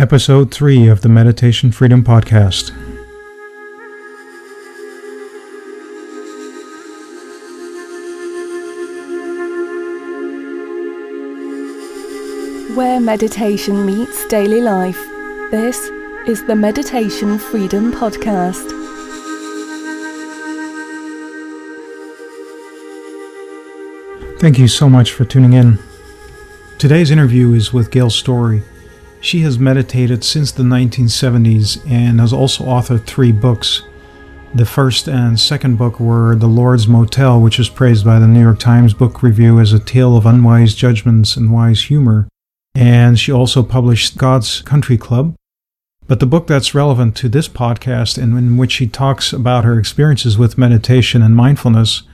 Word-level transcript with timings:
Episode 0.00 0.54
3 0.54 0.86
of 0.86 1.00
the 1.00 1.08
Meditation 1.08 1.72
Freedom 1.72 2.04
Podcast. 2.04 2.70
Where 12.76 13.00
meditation 13.00 13.84
meets 13.84 14.24
daily 14.28 14.60
life, 14.60 15.04
this 15.50 15.76
is 16.28 16.44
the 16.44 16.54
Meditation 16.54 17.36
Freedom 17.36 17.90
Podcast. 17.90 18.70
Thank 24.38 24.60
you 24.60 24.68
so 24.68 24.88
much 24.88 25.10
for 25.10 25.24
tuning 25.24 25.54
in. 25.54 25.80
Today's 26.78 27.10
interview 27.10 27.52
is 27.54 27.72
with 27.72 27.90
Gail 27.90 28.10
Storey. 28.10 28.62
She 29.20 29.40
has 29.40 29.58
meditated 29.58 30.22
since 30.22 30.52
the 30.52 30.62
1970s 30.62 31.84
and 31.90 32.20
has 32.20 32.32
also 32.32 32.64
authored 32.64 33.04
three 33.04 33.32
books. 33.32 33.82
The 34.54 34.64
first 34.64 35.08
and 35.08 35.38
second 35.38 35.76
book 35.76 35.98
were 36.00 36.36
The 36.36 36.46
Lord's 36.46 36.86
Motel, 36.86 37.40
which 37.40 37.58
is 37.58 37.68
praised 37.68 38.04
by 38.04 38.18
the 38.18 38.28
New 38.28 38.40
York 38.40 38.58
Times 38.58 38.94
Book 38.94 39.22
Review 39.22 39.58
as 39.58 39.72
a 39.72 39.78
tale 39.78 40.16
of 40.16 40.24
unwise 40.24 40.74
judgments 40.74 41.36
and 41.36 41.52
wise 41.52 41.82
humor. 41.82 42.28
And 42.74 43.18
she 43.18 43.32
also 43.32 43.62
published 43.62 44.16
God's 44.16 44.62
Country 44.62 44.96
Club. 44.96 45.34
But 46.06 46.20
the 46.20 46.26
book 46.26 46.46
that's 46.46 46.74
relevant 46.74 47.14
to 47.16 47.28
this 47.28 47.48
podcast 47.48 48.16
and 48.22 48.38
in 48.38 48.56
which 48.56 48.72
she 48.72 48.86
talks 48.86 49.32
about 49.32 49.64
her 49.64 49.78
experiences 49.78 50.38
with 50.38 50.56
meditation 50.56 51.22
and 51.22 51.36
mindfulness, 51.36 52.04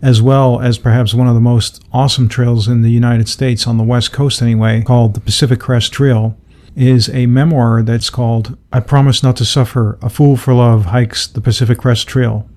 as 0.00 0.22
well 0.22 0.60
as 0.60 0.78
perhaps 0.78 1.12
one 1.12 1.26
of 1.26 1.34
the 1.34 1.40
most 1.40 1.84
awesome 1.92 2.28
trails 2.28 2.68
in 2.68 2.80
the 2.80 2.90
United 2.90 3.28
States 3.28 3.66
on 3.66 3.76
the 3.76 3.84
West 3.84 4.12
Coast 4.12 4.40
anyway, 4.40 4.82
called 4.82 5.12
the 5.12 5.20
Pacific 5.20 5.60
Crest 5.60 5.92
Trail, 5.92 6.38
is 6.76 7.08
a 7.08 7.26
memoir 7.26 7.82
that's 7.82 8.10
called 8.10 8.56
I 8.72 8.80
Promise 8.80 9.22
Not 9.22 9.36
to 9.36 9.44
Suffer 9.44 9.98
A 10.02 10.08
Fool 10.08 10.36
for 10.36 10.54
Love 10.54 10.86
Hikes 10.86 11.26
the 11.26 11.40
Pacific 11.40 11.78
Crest 11.78 12.08
Trail. 12.08 12.48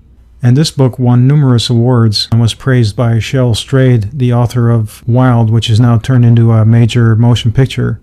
And 0.42 0.56
this 0.56 0.70
book 0.70 0.98
won 0.98 1.26
numerous 1.26 1.68
awards 1.68 2.28
and 2.30 2.40
was 2.40 2.54
praised 2.54 2.94
by 2.94 3.14
Cheryl 3.14 3.56
Strayed, 3.56 4.18
the 4.18 4.32
author 4.32 4.70
of 4.70 5.06
Wild, 5.08 5.50
which 5.50 5.68
is 5.68 5.80
now 5.80 5.98
turned 5.98 6.24
into 6.24 6.52
a 6.52 6.64
major 6.64 7.16
motion 7.16 7.52
picture, 7.52 8.00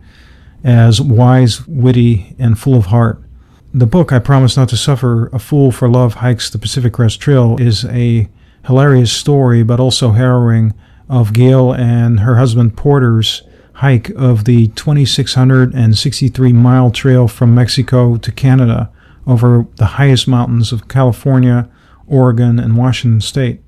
as 0.64 1.00
wise, 1.00 1.66
witty, 1.68 2.36
and 2.38 2.60
full 2.60 2.76
of 2.76 2.88
heart. 2.88 3.22
The 3.74 3.86
book, 3.86 4.12
I 4.12 4.20
Promise 4.20 4.58
Not 4.58 4.70
to 4.70 4.78
Suffer 4.78 5.28
A 5.28 5.40
Fool 5.40 5.72
for 5.72 5.90
Love 5.90 6.16
Hikes 6.16 6.50
the 6.50 6.58
Pacific 6.58 6.94
Crest 6.94 7.20
Trail, 7.20 7.58
is 7.60 7.86
a 7.86 8.30
hilarious 8.66 9.12
story, 9.12 9.64
but 9.64 9.80
also 9.80 10.12
harrowing, 10.12 10.74
of 11.10 11.34
Gail 11.34 11.72
and 11.74 12.22
her 12.22 12.36
husband 12.36 12.76
Porter's 12.76 13.44
hike 13.76 14.10
of 14.12 14.46
the 14.46 14.68
2,663 14.70 16.54
mile 16.54 16.92
trail 16.92 17.28
from 17.28 17.54
Mexico 17.54 18.18
to 18.18 18.32
Canada 18.32 18.90
over 19.28 19.68
the 19.76 19.86
highest 19.86 20.28
mountains 20.28 20.72
of 20.72 20.88
California, 20.88 21.70
Oregon, 22.08 22.60
and 22.60 22.78
Washington 22.78 23.22
state. 23.22 23.62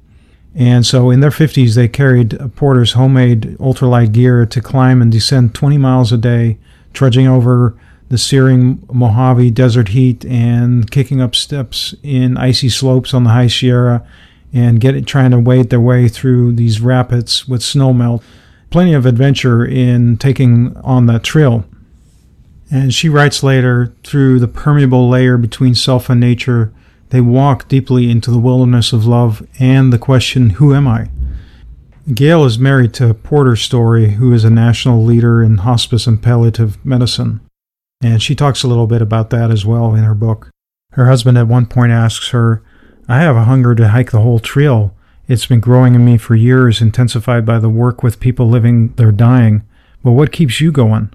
And 0.55 0.85
so 0.85 1.11
in 1.11 1.19
their 1.19 1.29
50s, 1.29 1.75
they 1.75 1.87
carried 1.87 2.39
Porter's 2.55 2.93
homemade 2.93 3.57
ultralight 3.59 4.11
gear 4.13 4.45
to 4.45 4.61
climb 4.61 5.01
and 5.01 5.11
descend 5.11 5.53
20 5.53 5.77
miles 5.77 6.11
a 6.11 6.17
day, 6.17 6.57
trudging 6.93 7.27
over 7.27 7.77
the 8.09 8.17
searing 8.17 8.81
Mojave 8.91 9.51
desert 9.51 9.89
heat 9.89 10.25
and 10.25 10.89
kicking 10.89 11.21
up 11.21 11.35
steps 11.35 11.93
in 12.01 12.37
icy 12.37 12.69
slopes 12.69 13.13
on 13.13 13.25
the 13.25 13.31
high 13.31 13.47
Sierra 13.47 14.07
and 14.53 14.79
get, 14.79 15.05
trying 15.05 15.31
to 15.31 15.39
wade 15.39 15.69
their 15.69 15.81
way 15.81 16.07
through 16.07 16.53
these 16.53 16.79
rapids 16.79 17.47
with 17.47 17.61
snow 17.61 17.91
melt 17.91 18.23
plenty 18.69 18.93
of 18.93 19.05
adventure 19.05 19.65
in 19.65 20.17
taking 20.17 20.75
on 20.77 21.05
that 21.07 21.23
trail. 21.23 21.65
And 22.69 22.93
she 22.93 23.09
writes 23.09 23.43
later, 23.43 23.93
through 24.03 24.39
the 24.39 24.47
permeable 24.47 25.09
layer 25.09 25.37
between 25.37 25.75
self 25.75 26.09
and 26.09 26.19
nature, 26.19 26.73
they 27.09 27.21
walk 27.21 27.67
deeply 27.69 28.11
into 28.11 28.31
the 28.31 28.39
wilderness 28.39 28.91
of 28.91 29.05
love 29.05 29.47
and 29.59 29.93
the 29.93 29.99
question, 29.99 30.51
Who 30.51 30.73
am 30.75 30.87
I? 30.87 31.09
Gail 32.13 32.45
is 32.45 32.59
married 32.59 32.93
to 32.95 33.13
Porter 33.13 33.55
Storey, 33.55 34.11
who 34.11 34.33
is 34.33 34.43
a 34.43 34.49
national 34.49 35.03
leader 35.03 35.43
in 35.43 35.57
hospice 35.57 36.07
and 36.07 36.21
palliative 36.21 36.83
medicine. 36.85 37.41
And 38.01 38.21
she 38.21 38.35
talks 38.35 38.63
a 38.63 38.67
little 38.67 38.87
bit 38.87 39.01
about 39.01 39.29
that 39.31 39.51
as 39.51 39.65
well 39.65 39.95
in 39.95 40.03
her 40.03 40.13
book. 40.13 40.49
Her 40.91 41.07
husband 41.07 41.37
at 41.37 41.47
one 41.47 41.65
point 41.65 41.91
asks 41.91 42.29
her, 42.29 42.61
I 43.07 43.19
have 43.19 43.35
a 43.35 43.45
hunger 43.45 43.73
to 43.75 43.89
hike 43.89 44.11
the 44.11 44.21
whole 44.21 44.39
trail. 44.39 44.95
It's 45.27 45.45
been 45.45 45.59
growing 45.59 45.93
in 45.93 46.05
me 46.05 46.17
for 46.17 46.35
years, 46.35 46.81
intensified 46.81 47.45
by 47.45 47.59
the 47.59 47.67
work 47.67 48.01
with 48.01 48.21
people 48.21 48.47
living 48.47 48.93
their 48.93 49.11
dying. 49.11 49.67
But 50.01 50.13
what 50.13 50.31
keeps 50.31 50.61
you 50.61 50.71
going? 50.71 51.11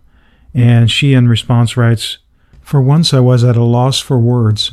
And 0.53 0.91
she, 0.91 1.15
in 1.15 1.29
response, 1.29 1.79
writes, 1.79 2.19
For 2.61 2.83
once 2.83 3.15
I 3.15 3.21
was 3.21 3.43
at 3.43 3.57
a 3.57 3.65
loss 3.65 4.01
for 4.01 4.19
words. 4.19 4.71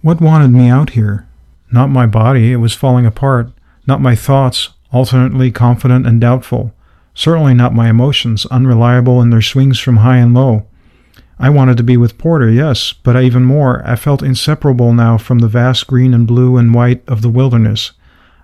What 0.00 0.22
wanted 0.22 0.48
me 0.48 0.68
out 0.68 0.90
here? 0.90 1.28
Not 1.70 1.90
my 1.90 2.06
body, 2.06 2.52
it 2.52 2.56
was 2.56 2.74
falling 2.74 3.04
apart. 3.04 3.52
Not 3.86 4.00
my 4.00 4.14
thoughts, 4.14 4.70
alternately 4.92 5.50
confident 5.50 6.06
and 6.06 6.18
doubtful. 6.18 6.72
Certainly 7.12 7.54
not 7.54 7.74
my 7.74 7.90
emotions, 7.90 8.46
unreliable 8.46 9.20
in 9.20 9.28
their 9.28 9.42
swings 9.42 9.78
from 9.78 9.98
high 9.98 10.16
and 10.16 10.32
low. 10.32 10.66
I 11.38 11.50
wanted 11.50 11.76
to 11.76 11.82
be 11.82 11.98
with 11.98 12.16
Porter, 12.16 12.48
yes, 12.48 12.94
but 12.94 13.22
even 13.22 13.44
more, 13.44 13.82
I 13.86 13.96
felt 13.96 14.22
inseparable 14.22 14.94
now 14.94 15.18
from 15.18 15.40
the 15.40 15.48
vast 15.48 15.86
green 15.86 16.14
and 16.14 16.26
blue 16.26 16.56
and 16.56 16.74
white 16.74 17.02
of 17.06 17.20
the 17.20 17.28
wilderness. 17.28 17.92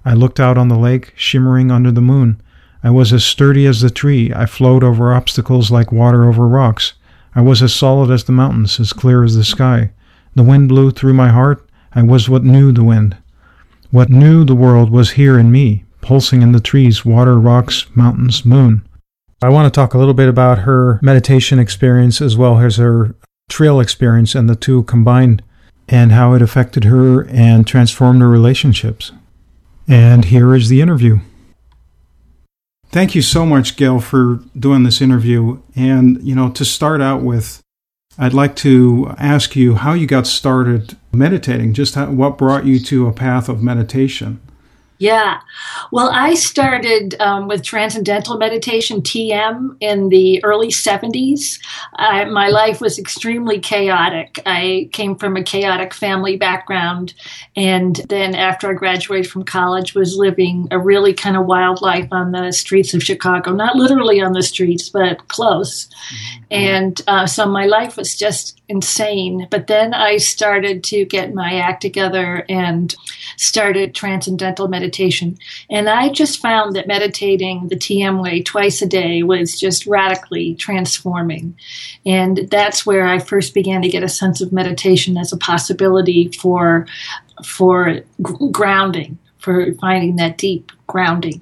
I 0.07 0.15
looked 0.15 0.39
out 0.39 0.57
on 0.57 0.69
the 0.69 0.79
lake, 0.79 1.13
shimmering 1.17 1.73
under 1.73 1.91
the 1.91 2.01
moon. 2.01 2.41
I 2.85 2.91
was 2.91 3.13
as 3.13 3.25
sturdy 3.25 3.67
as 3.67 3.81
the 3.81 3.91
tree. 3.91 4.33
I 4.33 4.47
flowed 4.47 4.85
over 4.85 5.13
obstacles 5.13 5.73
like 5.73 5.91
water 5.91 6.29
over 6.29 6.47
rocks. 6.47 6.93
I 7.35 7.41
was 7.41 7.61
as 7.61 7.75
solid 7.75 8.13
as 8.13 8.23
the 8.23 8.33
mountains, 8.33 8.79
as 8.79 8.93
clear 8.93 9.25
as 9.25 9.35
the 9.35 9.43
sky. 9.43 9.91
The 10.37 10.45
wind 10.45 10.69
blew 10.69 10.93
through 10.93 11.15
my 11.15 11.31
heart. 11.31 11.69
I 11.93 12.03
was 12.03 12.29
what 12.29 12.45
knew 12.45 12.71
the 12.71 12.85
wind. 12.85 13.17
What 13.91 14.09
knew 14.09 14.45
the 14.45 14.55
world 14.55 14.91
was 14.91 15.11
here 15.13 15.41
in 15.41 15.51
me, 15.51 15.85
pulsing 16.03 16.41
in 16.41 16.53
the 16.53 16.61
trees, 16.61 17.05
water, 17.05 17.37
rocks, 17.37 17.87
mountains, 17.97 18.45
moon. 18.45 18.87
I 19.43 19.49
want 19.49 19.67
to 19.67 19.77
talk 19.77 19.93
a 19.93 19.99
little 19.99 20.15
bit 20.15 20.29
about 20.29 20.61
her 20.61 21.01
meditation 21.03 21.59
experience 21.59 22.21
as 22.21 22.37
well 22.37 22.61
as 22.61 22.77
her 22.77 23.17
trail 23.49 23.81
experience 23.81 24.37
and 24.37 24.49
the 24.49 24.55
two 24.55 24.85
combined 24.85 25.43
and 25.89 26.13
how 26.13 26.33
it 26.35 26.43
affected 26.43 26.85
her 26.85 27.27
and 27.27 27.67
transformed 27.67 28.21
her 28.21 28.29
relationships. 28.29 29.11
And 29.89 30.25
here 30.25 30.55
is 30.55 30.69
the 30.69 30.81
interview. 30.81 31.21
Thank 32.89 33.15
you 33.15 33.23
so 33.23 33.45
much, 33.45 33.77
Gail, 33.77 34.01
for 34.01 34.41
doing 34.59 34.83
this 34.83 35.01
interview. 35.01 35.61
And, 35.75 36.23
you 36.23 36.35
know, 36.35 36.51
to 36.51 36.65
start 36.65 37.01
out 37.01 37.23
with, 37.23 37.61
I'd 38.19 38.33
like 38.33 38.57
to 38.57 39.15
ask 39.19 39.55
you 39.55 39.75
how 39.75 39.93
you 39.93 40.07
got 40.07 40.27
started 40.27 40.97
meditating, 41.13 41.75
just 41.75 41.95
how, 41.95 42.11
what 42.11 42.39
brought 42.39 42.65
you 42.65 42.81
to 42.81 43.07
a 43.07 43.13
path 43.13 43.49
of 43.49 43.63
meditation. 43.63 44.41
Yeah. 44.99 45.41
Well, 45.93 46.11
I 46.11 46.35
started 46.35 47.21
um, 47.21 47.49
with 47.49 47.63
Transcendental 47.63 48.39
Meditation, 48.39 49.03
TM, 49.03 49.77
in 49.81 50.09
the 50.09 50.43
early 50.43 50.69
70s. 50.69 51.61
I, 51.97 52.25
my 52.25 52.49
life 52.49 52.81
was 52.81 52.99
extremely 52.99 53.59
chaotic. 53.59 54.41
I 54.47 54.89
came 54.93 55.17
from 55.17 55.37
a 55.37 55.43
chaotic 55.43 55.93
family 55.93 56.37
background. 56.37 57.15
And 57.57 57.97
then 58.09 58.35
after 58.35 58.71
I 58.71 58.75
graduated 58.75 59.31
from 59.31 59.45
college, 59.45 59.95
was 59.95 60.17
living 60.17 60.69
a 60.71 60.79
really 60.79 61.13
kind 61.13 61.37
of 61.37 61.47
wild 61.47 61.83
life 61.83 62.09
on 62.11 62.33
the 62.33 62.53
streets 62.53 62.95
of 62.95 63.03
Chicago. 63.03 63.53
Not 63.53 63.77
literally 63.77 64.21
on 64.21 64.33
the 64.33 64.43
streets, 64.43 64.89
but 64.89 65.29
close. 65.29 65.87
Mm-hmm. 65.87 66.45
And 66.51 67.03
uh, 67.07 67.27
so 67.27 67.47
my 67.47 67.67
life 67.67 67.97
was 67.97 68.17
just 68.17 68.61
insane. 68.69 69.47
But 69.51 69.67
then 69.67 69.95
I 69.95 70.17
started 70.17 70.83
to 70.85 71.05
get 71.05 71.35
my 71.35 71.55
act 71.55 71.83
together 71.83 72.45
and 72.49 72.95
started 73.37 73.95
transcendental 73.95 74.69
meditation. 74.69 75.39
And 75.71 75.89
I 75.89 76.09
just 76.09 76.41
found 76.41 76.75
that 76.75 76.87
meditating 76.87 77.69
the 77.69 77.77
TM 77.77 78.23
way 78.23 78.43
twice 78.43 78.83
a 78.83 78.87
day 78.87 79.23
was 79.23 79.59
just 79.59 79.87
radically 79.87 80.55
transforming. 80.55 81.57
And 82.05 82.49
that's 82.51 82.85
where 82.85 83.07
I 83.07 83.19
first 83.19 83.55
began 83.55 83.83
to 83.83 83.89
get 83.89 84.03
a 84.03 84.09
sense 84.09 84.41
of 84.41 84.53
meditation 84.53 85.17
as 85.17 85.33
a 85.33 85.37
possibility 85.37 86.31
for 86.33 86.87
for 87.45 88.01
grounding 88.51 89.19
for 89.47 89.73
finding 89.75 90.17
that 90.17 90.39
deep 90.39 90.73
grounding. 90.89 91.41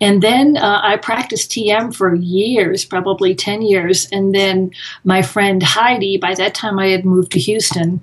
And 0.00 0.20
then 0.22 0.56
uh, 0.56 0.80
I 0.82 0.96
practiced 0.96 1.52
TM 1.52 1.94
for 1.94 2.16
years, 2.16 2.84
probably 2.84 3.32
10 3.32 3.62
years. 3.62 4.08
And 4.10 4.34
then 4.34 4.72
my 5.04 5.22
friend 5.22 5.62
Heidi, 5.62 6.16
by 6.16 6.34
that 6.34 6.56
time 6.56 6.80
I 6.80 6.88
had 6.88 7.04
moved 7.04 7.30
to 7.32 7.38
Houston. 7.38 8.00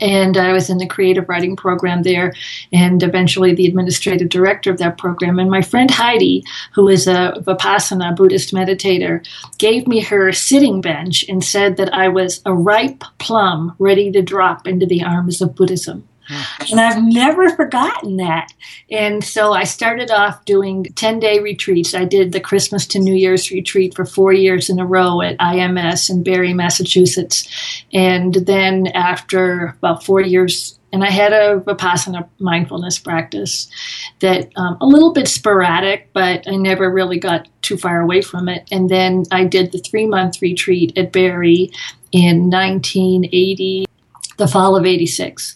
And 0.00 0.38
I 0.38 0.54
was 0.54 0.70
in 0.70 0.78
the 0.78 0.86
creative 0.86 1.28
writing 1.28 1.56
program 1.56 2.04
there, 2.04 2.32
and 2.72 3.02
eventually 3.02 3.56
the 3.56 3.66
administrative 3.66 4.28
director 4.28 4.70
of 4.70 4.78
that 4.78 4.98
program. 4.98 5.40
And 5.40 5.50
my 5.50 5.62
friend 5.62 5.90
Heidi, 5.90 6.44
who 6.74 6.88
is 6.88 7.08
a 7.08 7.34
Vipassana 7.40 8.14
Buddhist 8.14 8.54
meditator, 8.54 9.26
gave 9.58 9.88
me 9.88 10.00
her 10.00 10.30
sitting 10.30 10.80
bench 10.80 11.24
and 11.28 11.42
said 11.44 11.76
that 11.76 11.92
I 11.92 12.06
was 12.06 12.40
a 12.46 12.54
ripe 12.54 13.02
plum 13.18 13.74
ready 13.80 14.12
to 14.12 14.22
drop 14.22 14.64
into 14.64 14.86
the 14.86 15.02
arms 15.02 15.42
of 15.42 15.56
Buddhism. 15.56 16.06
And 16.70 16.80
I've 16.80 17.02
never 17.02 17.50
forgotten 17.50 18.16
that. 18.18 18.52
And 18.90 19.22
so 19.24 19.52
I 19.52 19.64
started 19.64 20.10
off 20.10 20.44
doing 20.44 20.84
10 20.84 21.20
day 21.20 21.40
retreats. 21.40 21.94
I 21.94 22.04
did 22.04 22.32
the 22.32 22.40
Christmas 22.40 22.86
to 22.88 22.98
New 22.98 23.14
Year's 23.14 23.50
retreat 23.50 23.94
for 23.94 24.04
four 24.04 24.32
years 24.32 24.70
in 24.70 24.78
a 24.78 24.86
row 24.86 25.20
at 25.20 25.38
IMS 25.38 26.10
in 26.10 26.22
Barre, 26.22 26.52
Massachusetts. 26.52 27.48
And 27.92 28.34
then 28.34 28.88
after 28.88 29.76
about 29.78 30.04
four 30.04 30.20
years, 30.20 30.78
and 30.92 31.04
I 31.04 31.10
had 31.10 31.32
a 31.32 31.60
Vipassana 31.60 32.28
mindfulness 32.38 32.98
practice 32.98 33.68
that 34.20 34.50
um, 34.56 34.76
a 34.80 34.86
little 34.86 35.12
bit 35.12 35.28
sporadic, 35.28 36.12
but 36.12 36.48
I 36.48 36.56
never 36.56 36.90
really 36.90 37.18
got 37.18 37.48
too 37.62 37.76
far 37.76 38.00
away 38.00 38.22
from 38.22 38.48
it. 38.48 38.68
And 38.72 38.88
then 38.88 39.24
I 39.30 39.44
did 39.44 39.72
the 39.72 39.78
three 39.78 40.06
month 40.06 40.42
retreat 40.42 40.96
at 40.98 41.12
Barre 41.12 41.70
in 42.12 42.50
1980, 42.50 43.86
the 44.36 44.48
fall 44.48 44.76
of 44.76 44.84
86 44.84 45.54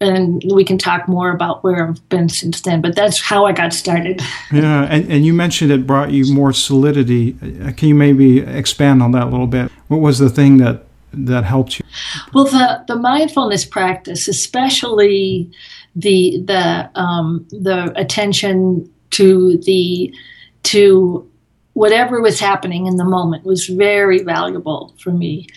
and 0.00 0.42
we 0.52 0.64
can 0.64 0.76
talk 0.76 1.08
more 1.08 1.30
about 1.30 1.64
where 1.64 1.88
I've 1.88 2.08
been 2.08 2.28
since 2.28 2.60
then. 2.60 2.80
But 2.82 2.94
that's 2.94 3.20
how 3.20 3.46
I 3.46 3.52
got 3.52 3.72
started. 3.72 4.20
Yeah, 4.52 4.86
and, 4.88 5.10
and 5.10 5.26
you 5.26 5.34
mentioned 5.34 5.72
it 5.72 5.86
brought 5.86 6.12
you 6.12 6.32
more 6.32 6.52
solidity. 6.52 7.36
Uh, 7.42 7.72
can 7.72 7.88
you 7.88 7.94
maybe 7.94 8.40
expand 8.40 9.02
on 9.02 9.10
that 9.12 9.24
a 9.24 9.30
little 9.30 9.48
bit? 9.48 9.72
What 9.88 10.00
was 10.00 10.18
the 10.18 10.30
thing 10.30 10.58
that 10.58 10.84
that 11.12 11.44
helped 11.44 11.78
you? 11.78 11.84
Well, 12.32 12.44
the 12.44 12.84
the 12.86 12.96
mindfulness 12.96 13.64
practice, 13.64 14.28
especially 14.28 15.50
the 15.96 16.42
the 16.44 16.90
um, 16.98 17.46
the 17.50 17.92
attention 17.96 18.90
to 19.10 19.58
the 19.58 20.14
to 20.64 21.28
whatever 21.72 22.20
was 22.20 22.38
happening 22.38 22.86
in 22.86 22.96
the 22.96 23.04
moment 23.04 23.44
was 23.44 23.66
very 23.66 24.22
valuable 24.22 24.94
for 24.98 25.10
me, 25.10 25.48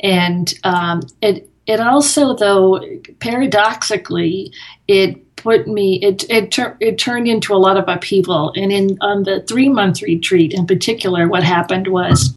and 0.00 0.54
um, 0.64 1.02
it 1.20 1.50
it 1.66 1.80
also, 1.80 2.34
though, 2.34 2.80
paradoxically, 3.18 4.52
it 4.86 5.36
put 5.36 5.66
me 5.66 6.00
it 6.02 6.28
it, 6.30 6.50
tur- 6.50 6.76
it 6.80 6.98
turned 6.98 7.28
into 7.28 7.54
a 7.54 7.56
lot 7.56 7.76
of 7.76 7.84
upheaval. 7.88 8.52
And 8.56 8.72
in 8.72 8.98
on 9.00 9.24
the 9.24 9.42
three 9.42 9.68
month 9.68 10.02
retreat 10.02 10.52
in 10.52 10.66
particular, 10.66 11.28
what 11.28 11.42
happened 11.42 11.88
was 11.88 12.35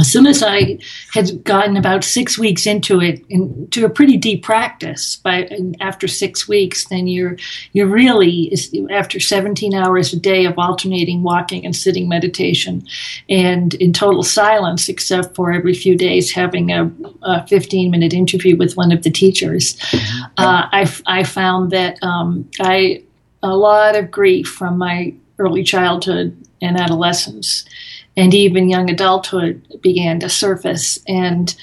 as 0.00 0.10
soon 0.10 0.26
as 0.26 0.42
I 0.42 0.78
had 1.12 1.44
gotten 1.44 1.76
about 1.76 2.02
six 2.02 2.36
weeks 2.36 2.66
into 2.66 3.00
it, 3.00 3.24
into 3.28 3.84
a 3.84 3.88
pretty 3.88 4.16
deep 4.16 4.42
practice, 4.42 5.16
by 5.16 5.48
after 5.80 6.08
six 6.08 6.48
weeks, 6.48 6.86
then 6.86 7.06
you're 7.06 7.36
you're 7.72 7.86
really 7.86 8.52
after 8.90 9.20
17 9.20 9.72
hours 9.72 10.12
a 10.12 10.18
day 10.18 10.46
of 10.46 10.58
alternating 10.58 11.22
walking 11.22 11.64
and 11.64 11.76
sitting 11.76 12.08
meditation, 12.08 12.84
and 13.28 13.74
in 13.74 13.92
total 13.92 14.24
silence, 14.24 14.88
except 14.88 15.36
for 15.36 15.52
every 15.52 15.74
few 15.74 15.96
days 15.96 16.32
having 16.32 16.72
a, 16.72 16.90
a 17.22 17.46
15 17.46 17.90
minute 17.90 18.12
interview 18.12 18.56
with 18.56 18.76
one 18.76 18.90
of 18.90 19.04
the 19.04 19.10
teachers. 19.10 19.76
Mm-hmm. 19.76 20.24
Uh, 20.38 20.68
I 20.72 20.92
I 21.06 21.22
found 21.22 21.70
that 21.70 22.02
um, 22.02 22.50
I 22.58 23.04
a 23.44 23.56
lot 23.56 23.94
of 23.94 24.10
grief 24.10 24.48
from 24.48 24.76
my 24.76 25.14
early 25.38 25.62
childhood 25.62 26.36
and 26.60 26.80
adolescence 26.80 27.64
and 28.16 28.32
even 28.34 28.68
young 28.68 28.90
adulthood 28.90 29.80
began 29.80 30.20
to 30.20 30.28
surface. 30.28 30.98
And 31.08 31.54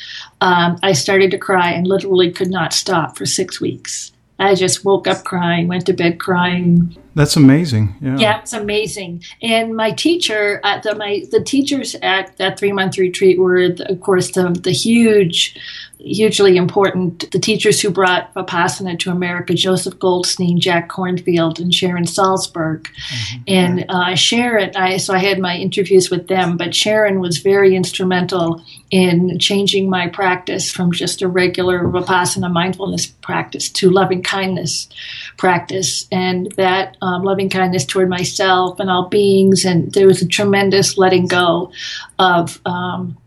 um, 0.42 0.78
I 0.84 0.94
started 0.94 1.32
to 1.32 1.38
cry 1.38 1.72
and 1.72 1.88
literally 1.88 2.32
could 2.32 2.50
not 2.50 2.74
stop 2.74 3.18
for 3.18 3.26
six 3.26 3.62
weeks. 3.62 4.12
I 4.42 4.56
just 4.56 4.84
woke 4.84 5.08
up 5.08 5.24
crying, 5.24 5.68
went 5.68 5.86
to 5.86 5.94
bed 5.94 6.20
crying. 6.20 6.98
That's 7.14 7.36
amazing. 7.36 7.96
Yeah, 8.02 8.18
yeah 8.18 8.40
it's 8.40 8.54
amazing. 8.54 9.24
And 9.42 9.76
my 9.76 9.92
teacher, 9.92 10.60
at 10.64 10.82
the, 10.82 10.96
my 10.96 11.24
the 11.30 11.44
teachers 11.44 11.96
at 12.02 12.36
that 12.38 12.58
three 12.58 12.72
month 12.72 12.98
retreat 12.98 13.38
were, 13.38 13.76
of 13.86 14.02
course, 14.02 14.32
the 14.32 14.50
the 14.50 14.72
huge 14.72 15.56
hugely 16.04 16.58
important. 16.58 17.30
The 17.32 17.40
teachers 17.40 17.82
who 17.82 17.90
brought 17.90 18.34
Vipassana 18.34 18.98
to 19.00 19.12
America, 19.12 19.54
Joseph 19.54 20.00
Goldstein, 20.00 20.60
Jack 20.60 20.90
Kornfield, 20.90 21.60
and 21.60 21.74
Sharon 21.74 22.06
Salzberg. 22.06 22.84
Mm-hmm. 22.84 23.44
And 23.48 23.86
uh, 23.90 24.16
Sharon, 24.16 24.76
I, 24.76 24.98
so 24.98 25.14
I 25.14 25.20
had 25.20 25.40
my 25.40 25.56
interviews 25.56 26.10
with 26.10 26.28
them, 26.28 26.58
but 26.58 26.74
Sharon 26.74 27.20
was 27.20 27.38
very 27.38 27.76
instrumental 27.76 28.64
in 28.90 29.40
changing 29.40 29.90
my 29.90 30.08
practice 30.08 30.72
from 30.72 30.92
just 30.92 31.22
a 31.22 31.28
regular 31.28 31.84
Vipassana 31.84 32.52
mindfulness 32.52 33.06
practice 33.06 33.70
to 33.70 33.90
loving 33.90 34.24
kindness 34.24 34.90
practice. 35.38 36.08
And 36.12 36.52
that 36.58 36.98
um, 37.02 37.24
loving 37.24 37.50
kindness 37.50 37.86
toward 37.86 38.10
myself 38.10 38.80
and 38.80 38.90
all 38.90 39.08
beings. 39.08 39.66
And 39.66 39.92
there 39.94 40.08
was 40.08 40.22
a 40.22 40.28
tremendous 40.28 40.98
letting 40.98 41.28
go 41.28 41.72
of. 42.18 42.60
Um, 42.66 43.18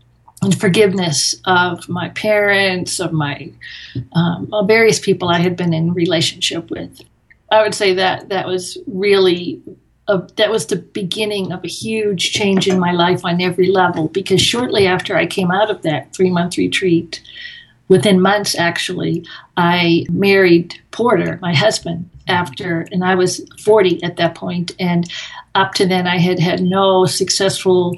and 0.45 0.59
forgiveness 0.59 1.35
of 1.45 1.89
my 1.89 2.09
parents, 2.09 2.99
of 2.99 3.11
my 3.11 3.51
um, 4.13 4.51
various 4.65 4.99
people 4.99 5.29
I 5.29 5.39
had 5.39 5.55
been 5.55 5.73
in 5.73 5.93
relationship 5.93 6.69
with. 6.69 7.01
I 7.51 7.61
would 7.61 7.75
say 7.75 7.93
that 7.93 8.29
that 8.29 8.47
was 8.47 8.77
really 8.87 9.61
a, 10.07 10.21
that 10.35 10.51
was 10.51 10.67
the 10.67 10.75
beginning 10.77 11.51
of 11.51 11.63
a 11.63 11.67
huge 11.67 12.31
change 12.31 12.67
in 12.67 12.79
my 12.79 12.91
life 12.91 13.25
on 13.25 13.41
every 13.41 13.67
level. 13.67 14.07
Because 14.07 14.41
shortly 14.41 14.87
after 14.87 15.15
I 15.15 15.25
came 15.25 15.51
out 15.51 15.71
of 15.71 15.81
that 15.81 16.13
three 16.13 16.29
month 16.29 16.57
retreat, 16.57 17.21
within 17.87 18.21
months 18.21 18.55
actually, 18.55 19.25
I 19.57 20.05
married 20.09 20.75
Porter, 20.91 21.39
my 21.41 21.53
husband. 21.53 22.09
After 22.27 22.87
and 22.91 23.03
I 23.03 23.13
was 23.13 23.47
40 23.63 24.01
at 24.01 24.17
that 24.17 24.33
point, 24.33 24.71
and 24.79 25.07
up 25.53 25.75
to 25.75 25.85
then 25.85 26.07
I 26.07 26.17
had 26.17 26.39
had 26.39 26.59
no 26.59 27.05
successful 27.05 27.95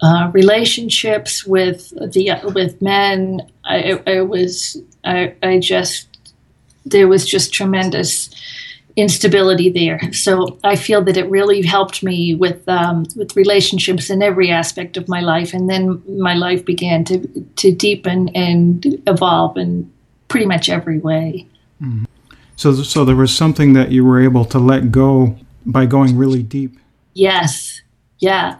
uh, 0.00 0.30
relationships 0.32 1.44
with 1.44 1.90
the 2.12 2.30
with 2.54 2.80
men. 2.80 3.42
I, 3.64 4.00
I 4.06 4.20
was 4.22 4.76
I, 5.04 5.34
I 5.42 5.58
just 5.58 6.06
there 6.86 7.08
was 7.08 7.26
just 7.26 7.52
tremendous 7.52 8.30
instability 8.96 9.70
there. 9.70 10.12
So 10.12 10.58
I 10.64 10.74
feel 10.74 11.02
that 11.04 11.16
it 11.16 11.30
really 11.30 11.62
helped 11.62 12.02
me 12.02 12.34
with 12.34 12.68
um, 12.68 13.06
with 13.16 13.36
relationships 13.36 14.10
in 14.10 14.22
every 14.22 14.50
aspect 14.50 14.96
of 14.96 15.08
my 15.08 15.20
life, 15.20 15.54
and 15.54 15.70
then 15.70 16.02
my 16.18 16.34
life 16.34 16.64
began 16.64 17.04
to 17.04 17.26
to 17.56 17.72
deepen 17.72 18.28
and 18.30 18.84
evolve 19.06 19.56
in 19.56 19.90
pretty 20.28 20.46
much 20.46 20.68
every 20.68 20.98
way. 20.98 21.46
Mm-hmm. 21.82 22.04
So, 22.56 22.72
so 22.82 23.04
there 23.04 23.14
was 23.14 23.34
something 23.34 23.74
that 23.74 23.92
you 23.92 24.04
were 24.04 24.20
able 24.20 24.44
to 24.46 24.58
let 24.58 24.90
go 24.90 25.38
by 25.64 25.86
going 25.86 26.16
really 26.16 26.42
deep. 26.42 26.76
Yes, 27.14 27.82
yeah, 28.18 28.56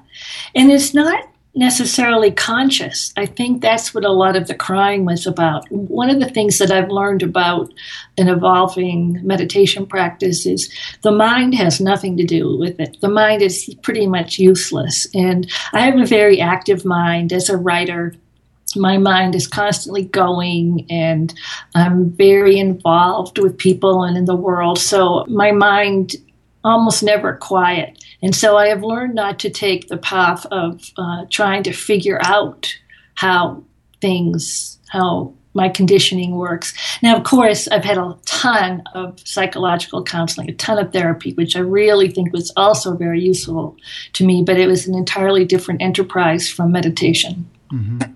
and 0.55 0.71
it's 0.71 0.95
not 0.95 1.25
necessarily 1.59 2.31
conscious. 2.31 3.13
I 3.17 3.27
think 3.27 3.61
that's 3.61 3.93
what 3.93 4.05
a 4.05 4.13
lot 4.13 4.37
of 4.37 4.47
the 4.47 4.55
crying 4.55 5.05
was 5.05 5.27
about. 5.27 5.71
One 5.73 6.09
of 6.09 6.21
the 6.21 6.29
things 6.29 6.59
that 6.59 6.71
I've 6.71 6.91
learned 6.91 7.23
about 7.23 7.73
an 8.17 8.29
evolving 8.29 9.21
meditation 9.27 9.85
practice 9.85 10.47
is 10.47 10.73
the 11.03 11.11
mind 11.11 11.55
has 11.57 11.81
nothing 11.81 12.17
to 12.17 12.25
do 12.25 12.57
with 12.57 12.79
it. 12.79 13.01
The 13.01 13.09
mind 13.09 13.43
is 13.43 13.75
pretty 13.83 14.07
much 14.07 14.39
useless. 14.39 15.09
And 15.15 15.51
I 15.73 15.81
have 15.81 15.99
a 15.99 16.07
very 16.07 16.41
active 16.41 16.85
mind 16.85 17.33
as 17.33 17.49
a 17.49 17.57
writer. 17.57 18.15
My 18.77 18.97
mind 18.99 19.35
is 19.35 19.49
constantly 19.49 20.05
going, 20.05 20.87
and 20.91 21.35
I'm 21.75 22.11
very 22.11 22.59
involved 22.59 23.39
with 23.39 23.59
people 23.59 24.05
and 24.05 24.17
in 24.17 24.27
the 24.27 24.37
world. 24.37 24.79
So 24.79 25.25
my 25.27 25.51
mind 25.51 26.15
almost 26.63 27.03
never 27.03 27.35
quiet. 27.35 28.05
And 28.23 28.35
so 28.35 28.57
I 28.57 28.69
have 28.69 28.83
learned 28.83 29.15
not 29.15 29.39
to 29.41 29.51
take 29.51 29.89
the 29.89 29.97
path 29.97 30.45
of 30.47 30.91
uh, 30.97 31.27
trying 31.31 31.63
to 31.65 31.73
figure 31.73 32.21
out 32.23 32.75
how 33.15 33.63
things, 34.01 34.79
how 34.89 35.35
my 35.55 35.69
conditioning 35.69 36.37
works. 36.37 36.73
Now, 37.03 37.17
of 37.17 37.25
course, 37.25 37.69
I've 37.69 37.85
had 37.85 37.99
a 37.99 38.17
ton 38.25 38.83
of 38.95 39.19
psychological 39.27 40.03
counseling, 40.05 40.49
a 40.49 40.55
ton 40.55 40.79
of 40.79 40.93
therapy, 40.93 41.33
which 41.35 41.57
I 41.57 41.61
really 41.61 42.09
think 42.09 42.33
was 42.33 42.53
also 42.57 42.97
very 42.97 43.21
useful 43.21 43.77
to 44.15 44.25
me, 44.25 44.43
but 44.43 44.59
it 44.59 44.69
was 44.69 44.87
an 44.87 44.95
entirely 44.95 45.45
different 45.45 45.83
enterprise 45.83 46.49
from 46.49 46.71
meditation. 46.71 47.49
Mm-hmm. 47.73 48.13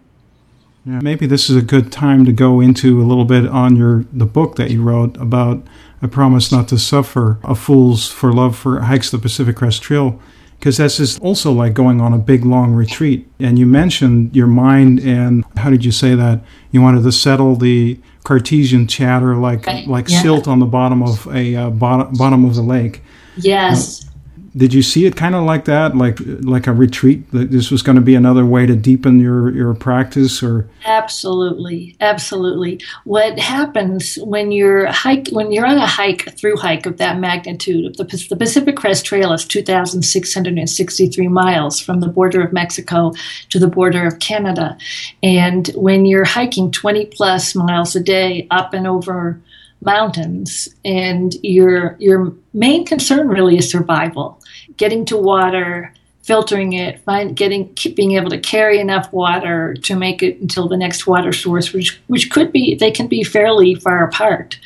Yeah, 0.84 1.00
maybe 1.00 1.26
this 1.26 1.48
is 1.48 1.56
a 1.56 1.62
good 1.62 1.92
time 1.92 2.24
to 2.24 2.32
go 2.32 2.60
into 2.60 3.00
a 3.00 3.04
little 3.04 3.24
bit 3.24 3.46
on 3.46 3.76
your 3.76 4.04
the 4.12 4.26
book 4.26 4.56
that 4.56 4.70
you 4.70 4.82
wrote 4.82 5.16
about 5.16 5.62
I 6.02 6.08
promise 6.08 6.50
not 6.50 6.68
to 6.68 6.78
suffer 6.78 7.38
a 7.44 7.54
fool's 7.54 8.08
for 8.08 8.32
love 8.32 8.56
for 8.56 8.80
hikes 8.80 9.10
the 9.10 9.18
Pacific 9.18 9.56
Crest 9.56 9.82
Trail 9.82 10.20
because 10.58 10.76
that's 10.76 10.96
just 10.96 11.20
also 11.20 11.52
like 11.52 11.74
going 11.74 12.00
on 12.00 12.12
a 12.12 12.18
big 12.18 12.44
long 12.44 12.72
retreat. 12.72 13.28
And 13.38 13.58
you 13.58 13.66
mentioned 13.66 14.34
your 14.34 14.46
mind 14.46 15.00
and 15.00 15.44
how 15.56 15.70
did 15.70 15.84
you 15.84 15.92
say 15.92 16.14
that? 16.14 16.40
You 16.72 16.82
wanted 16.82 17.04
to 17.04 17.12
settle 17.12 17.56
the 17.56 17.98
Cartesian 18.24 18.86
chatter 18.86 19.36
like 19.36 19.66
like 19.86 20.08
yeah. 20.08 20.22
silt 20.22 20.46
on 20.46 20.58
the 20.58 20.66
bottom 20.66 21.02
of 21.02 21.26
a 21.28 21.56
uh, 21.56 21.70
bottom 21.70 22.14
bottom 22.14 22.44
of 22.44 22.54
the 22.54 22.62
lake. 22.62 23.02
Yes. 23.36 24.04
Uh, 24.04 24.11
did 24.54 24.74
you 24.74 24.82
see 24.82 25.06
it 25.06 25.16
kind 25.16 25.34
of 25.34 25.44
like 25.44 25.64
that, 25.64 25.96
like 25.96 26.18
like 26.20 26.66
a 26.66 26.72
retreat? 26.72 27.30
That 27.32 27.50
this 27.50 27.70
was 27.70 27.80
going 27.80 27.96
to 27.96 28.02
be 28.02 28.14
another 28.14 28.44
way 28.44 28.66
to 28.66 28.76
deepen 28.76 29.18
your 29.18 29.50
your 29.50 29.72
practice, 29.72 30.42
or 30.42 30.68
absolutely, 30.84 31.96
absolutely. 32.00 32.80
What 33.04 33.38
happens 33.38 34.16
when 34.16 34.52
you're 34.52 34.86
hike 34.92 35.28
when 35.28 35.52
you're 35.52 35.66
on 35.66 35.78
a 35.78 35.86
hike 35.86 36.36
through 36.36 36.56
hike 36.56 36.84
of 36.84 36.98
that 36.98 37.18
magnitude? 37.18 37.96
The, 37.96 38.04
the 38.28 38.36
Pacific 38.36 38.76
Crest 38.76 39.06
Trail 39.06 39.32
is 39.32 39.46
two 39.46 39.62
thousand 39.62 40.02
six 40.02 40.34
hundred 40.34 40.58
and 40.58 40.68
sixty 40.68 41.08
three 41.08 41.28
miles 41.28 41.80
from 41.80 42.00
the 42.00 42.08
border 42.08 42.42
of 42.42 42.52
Mexico 42.52 43.12
to 43.48 43.58
the 43.58 43.68
border 43.68 44.06
of 44.06 44.18
Canada, 44.18 44.76
and 45.22 45.68
when 45.68 46.04
you're 46.04 46.24
hiking 46.24 46.70
twenty 46.70 47.06
plus 47.06 47.54
miles 47.54 47.96
a 47.96 48.00
day 48.00 48.46
up 48.50 48.74
and 48.74 48.86
over 48.86 49.40
mountains 49.84 50.68
and 50.84 51.34
your 51.42 51.96
your 51.98 52.32
main 52.52 52.84
concern 52.84 53.28
really 53.28 53.58
is 53.58 53.70
survival 53.70 54.40
getting 54.76 55.04
to 55.04 55.16
water 55.16 55.92
filtering 56.22 56.72
it, 56.72 57.00
find 57.00 57.34
getting 57.34 57.76
being 57.96 58.12
able 58.12 58.30
to 58.30 58.38
carry 58.38 58.78
enough 58.78 59.12
water 59.12 59.74
to 59.74 59.96
make 59.96 60.22
it 60.22 60.40
until 60.40 60.68
the 60.68 60.76
next 60.76 61.06
water 61.06 61.32
source, 61.32 61.72
which 61.72 62.00
which 62.06 62.30
could 62.30 62.52
be 62.52 62.74
they 62.76 62.90
can 62.90 63.08
be 63.08 63.24
fairly 63.24 63.74
far 63.74 64.04
apart, 64.04 64.58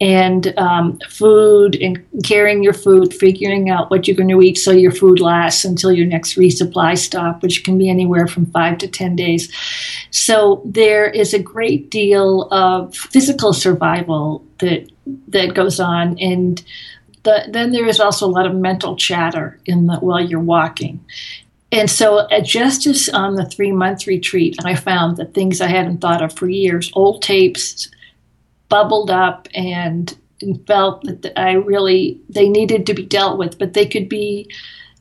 and 0.00 0.56
um, 0.58 0.98
food 1.08 1.76
and 1.76 2.04
carrying 2.24 2.62
your 2.62 2.74
food, 2.74 3.14
figuring 3.14 3.70
out 3.70 3.90
what 3.90 4.06
you're 4.06 4.16
going 4.16 4.28
to 4.28 4.42
eat 4.42 4.58
so 4.58 4.70
your 4.70 4.92
food 4.92 5.18
lasts 5.18 5.64
until 5.64 5.92
your 5.92 6.06
next 6.06 6.36
resupply 6.36 6.96
stop, 6.96 7.42
which 7.42 7.64
can 7.64 7.78
be 7.78 7.88
anywhere 7.88 8.26
from 8.26 8.46
five 8.46 8.76
to 8.78 8.88
ten 8.88 9.16
days. 9.16 9.50
So 10.10 10.60
there 10.64 11.08
is 11.08 11.32
a 11.32 11.38
great 11.38 11.90
deal 11.90 12.48
of 12.52 12.94
physical 12.94 13.52
survival 13.52 14.44
that 14.58 14.90
that 15.28 15.54
goes 15.54 15.80
on 15.80 16.18
and 16.18 16.62
the, 17.24 17.48
then 17.50 17.72
there 17.72 17.86
is 17.86 18.00
also 18.00 18.26
a 18.26 18.30
lot 18.30 18.46
of 18.46 18.54
mental 18.54 18.96
chatter 18.96 19.58
in 19.66 19.86
the, 19.86 19.96
while 19.96 20.20
you're 20.20 20.40
walking. 20.40 21.04
And 21.70 21.90
so, 21.90 22.18
uh, 22.18 22.40
just 22.40 22.86
as 22.86 23.08
on 23.10 23.34
the 23.34 23.44
three 23.44 23.72
month 23.72 24.06
retreat, 24.06 24.56
I 24.64 24.74
found 24.74 25.18
that 25.18 25.34
things 25.34 25.60
I 25.60 25.66
hadn't 25.66 25.98
thought 26.00 26.22
of 26.22 26.32
for 26.32 26.48
years, 26.48 26.90
old 26.94 27.20
tapes 27.22 27.90
bubbled 28.68 29.10
up 29.10 29.48
and 29.54 30.16
felt 30.66 31.02
that 31.04 31.38
I 31.38 31.52
really 31.52 32.20
they 32.30 32.48
needed 32.48 32.86
to 32.86 32.94
be 32.94 33.04
dealt 33.04 33.38
with, 33.38 33.58
but 33.58 33.74
they 33.74 33.86
could 33.86 34.08
be 34.08 34.50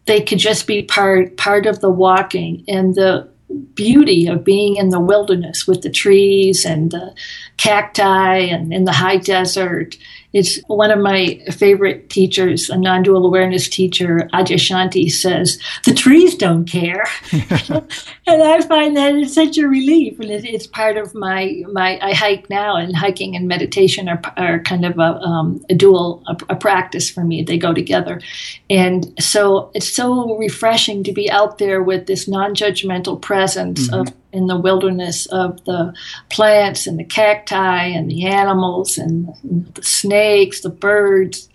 they 0.05 0.21
could 0.21 0.39
just 0.39 0.67
be 0.67 0.83
part 0.83 1.37
part 1.37 1.65
of 1.65 1.79
the 1.79 1.89
walking 1.89 2.65
and 2.67 2.95
the 2.95 3.29
beauty 3.73 4.27
of 4.27 4.43
being 4.43 4.75
in 4.75 4.89
the 4.89 4.99
wilderness 4.99 5.67
with 5.67 5.81
the 5.81 5.89
trees 5.89 6.65
and 6.65 6.91
the 6.91 7.15
cacti 7.57 8.37
and 8.37 8.73
in 8.73 8.83
the 8.83 8.91
high 8.91 9.17
desert 9.17 9.95
it's 10.33 10.59
one 10.67 10.91
of 10.91 10.99
my 10.99 11.39
favorite 11.51 12.09
teachers, 12.09 12.69
a 12.69 12.77
non 12.77 13.03
dual 13.03 13.25
awareness 13.25 13.69
teacher, 13.69 14.29
Adyashanti, 14.33 15.09
says, 15.09 15.57
The 15.85 15.93
trees 15.93 16.35
don't 16.35 16.65
care. 16.65 17.05
and 17.31 18.43
I 18.43 18.61
find 18.61 18.97
that 18.97 19.15
it's 19.15 19.33
such 19.33 19.57
a 19.57 19.67
relief. 19.67 20.19
And 20.19 20.29
it's 20.29 20.67
part 20.67 20.97
of 20.97 21.15
my, 21.15 21.63
my 21.71 21.97
I 22.01 22.13
hike 22.13 22.49
now, 22.49 22.75
and 22.75 22.95
hiking 22.95 23.35
and 23.35 23.47
meditation 23.47 24.09
are, 24.09 24.21
are 24.35 24.59
kind 24.59 24.85
of 24.85 24.99
a, 24.99 25.15
um, 25.21 25.63
a 25.69 25.75
dual 25.75 26.23
a, 26.27 26.37
a 26.49 26.55
practice 26.55 27.09
for 27.09 27.23
me. 27.23 27.41
They 27.43 27.57
go 27.57 27.73
together. 27.73 28.21
And 28.69 29.13
so 29.21 29.71
it's 29.73 29.89
so 29.89 30.37
refreshing 30.37 31.03
to 31.05 31.13
be 31.13 31.31
out 31.31 31.57
there 31.57 31.81
with 31.81 32.07
this 32.07 32.27
non 32.27 32.53
judgmental 32.53 33.21
presence 33.21 33.87
mm-hmm. 33.87 34.01
of 34.01 34.13
in 34.33 34.47
the 34.47 34.59
wilderness 34.59 35.25
of 35.27 35.63
the 35.65 35.93
plants 36.29 36.87
and 36.87 36.99
the 36.99 37.03
cacti 37.03 37.85
and 37.85 38.09
the 38.09 38.25
animals 38.25 38.97
and 38.97 39.27
the 39.73 39.83
snakes, 39.83 40.61
the 40.61 40.69
birds. 40.69 41.49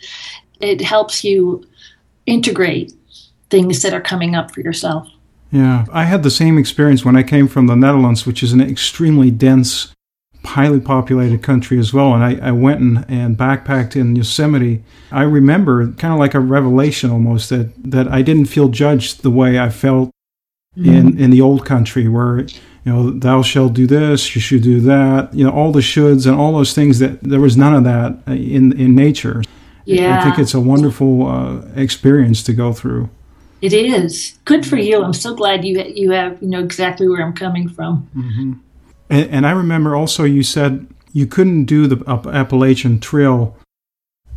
It 0.60 0.80
helps 0.80 1.24
you 1.24 1.64
integrate 2.26 2.92
things 3.50 3.82
that 3.82 3.92
are 3.92 4.00
coming 4.00 4.34
up 4.34 4.50
for 4.50 4.60
yourself. 4.60 5.08
Yeah, 5.50 5.84
I 5.92 6.04
had 6.04 6.22
the 6.22 6.30
same 6.30 6.56
experience 6.56 7.04
when 7.04 7.16
I 7.16 7.22
came 7.22 7.46
from 7.46 7.66
the 7.66 7.76
Netherlands, 7.76 8.24
which 8.24 8.42
is 8.42 8.54
an 8.54 8.62
extremely 8.62 9.30
dense, 9.30 9.92
highly 10.44 10.80
populated 10.80 11.42
country 11.42 11.78
as 11.78 11.92
well. 11.92 12.14
And 12.14 12.24
I, 12.24 12.48
I 12.48 12.52
went 12.52 12.80
and, 12.80 13.04
and 13.06 13.36
backpacked 13.36 13.94
in 13.94 14.16
Yosemite. 14.16 14.82
I 15.10 15.24
remember 15.24 15.92
kind 15.92 16.14
of 16.14 16.18
like 16.18 16.32
a 16.32 16.40
revelation 16.40 17.10
almost 17.10 17.50
that, 17.50 17.70
that 17.90 18.08
I 18.08 18.22
didn't 18.22 18.46
feel 18.46 18.68
judged 18.68 19.22
the 19.22 19.30
way 19.30 19.58
I 19.58 19.68
felt 19.68 20.10
mm-hmm. 20.76 20.94
in, 20.94 21.18
in 21.18 21.30
the 21.30 21.40
old 21.40 21.64
country 21.66 22.08
where 22.08 22.46
you 22.84 22.92
know, 22.92 23.10
thou 23.10 23.42
shalt 23.42 23.74
do 23.74 23.86
this, 23.86 24.34
you 24.34 24.40
should 24.40 24.62
do 24.62 24.80
that, 24.80 25.32
you 25.32 25.44
know, 25.44 25.52
all 25.52 25.70
the 25.70 25.80
shoulds 25.80 26.26
and 26.26 26.38
all 26.38 26.52
those 26.52 26.74
things 26.74 26.98
that 26.98 27.20
there 27.22 27.40
was 27.40 27.56
none 27.56 27.74
of 27.74 27.84
that 27.84 28.18
in, 28.26 28.78
in 28.78 28.94
nature. 28.94 29.42
Yeah. 29.84 30.18
I 30.18 30.24
think 30.24 30.38
it's 30.38 30.54
a 30.54 30.60
wonderful 30.60 31.26
uh, 31.26 31.60
experience 31.76 32.42
to 32.44 32.52
go 32.52 32.72
through. 32.72 33.08
It 33.60 33.72
is 33.72 34.38
good 34.44 34.66
for 34.66 34.76
you. 34.76 35.04
I'm 35.04 35.12
so 35.12 35.34
glad 35.34 35.64
you 35.64 35.80
you 35.82 36.10
have 36.10 36.42
you 36.42 36.48
know 36.48 36.58
exactly 36.58 37.08
where 37.08 37.22
I'm 37.22 37.32
coming 37.32 37.68
from. 37.68 38.08
Mm-hmm. 38.16 38.52
And, 39.08 39.30
and, 39.30 39.46
I 39.46 39.52
remember 39.52 39.94
also 39.94 40.24
you 40.24 40.42
said 40.42 40.88
you 41.12 41.28
couldn't 41.28 41.66
do 41.66 41.86
the 41.86 42.02
Appalachian 42.08 42.98
Trail, 42.98 43.56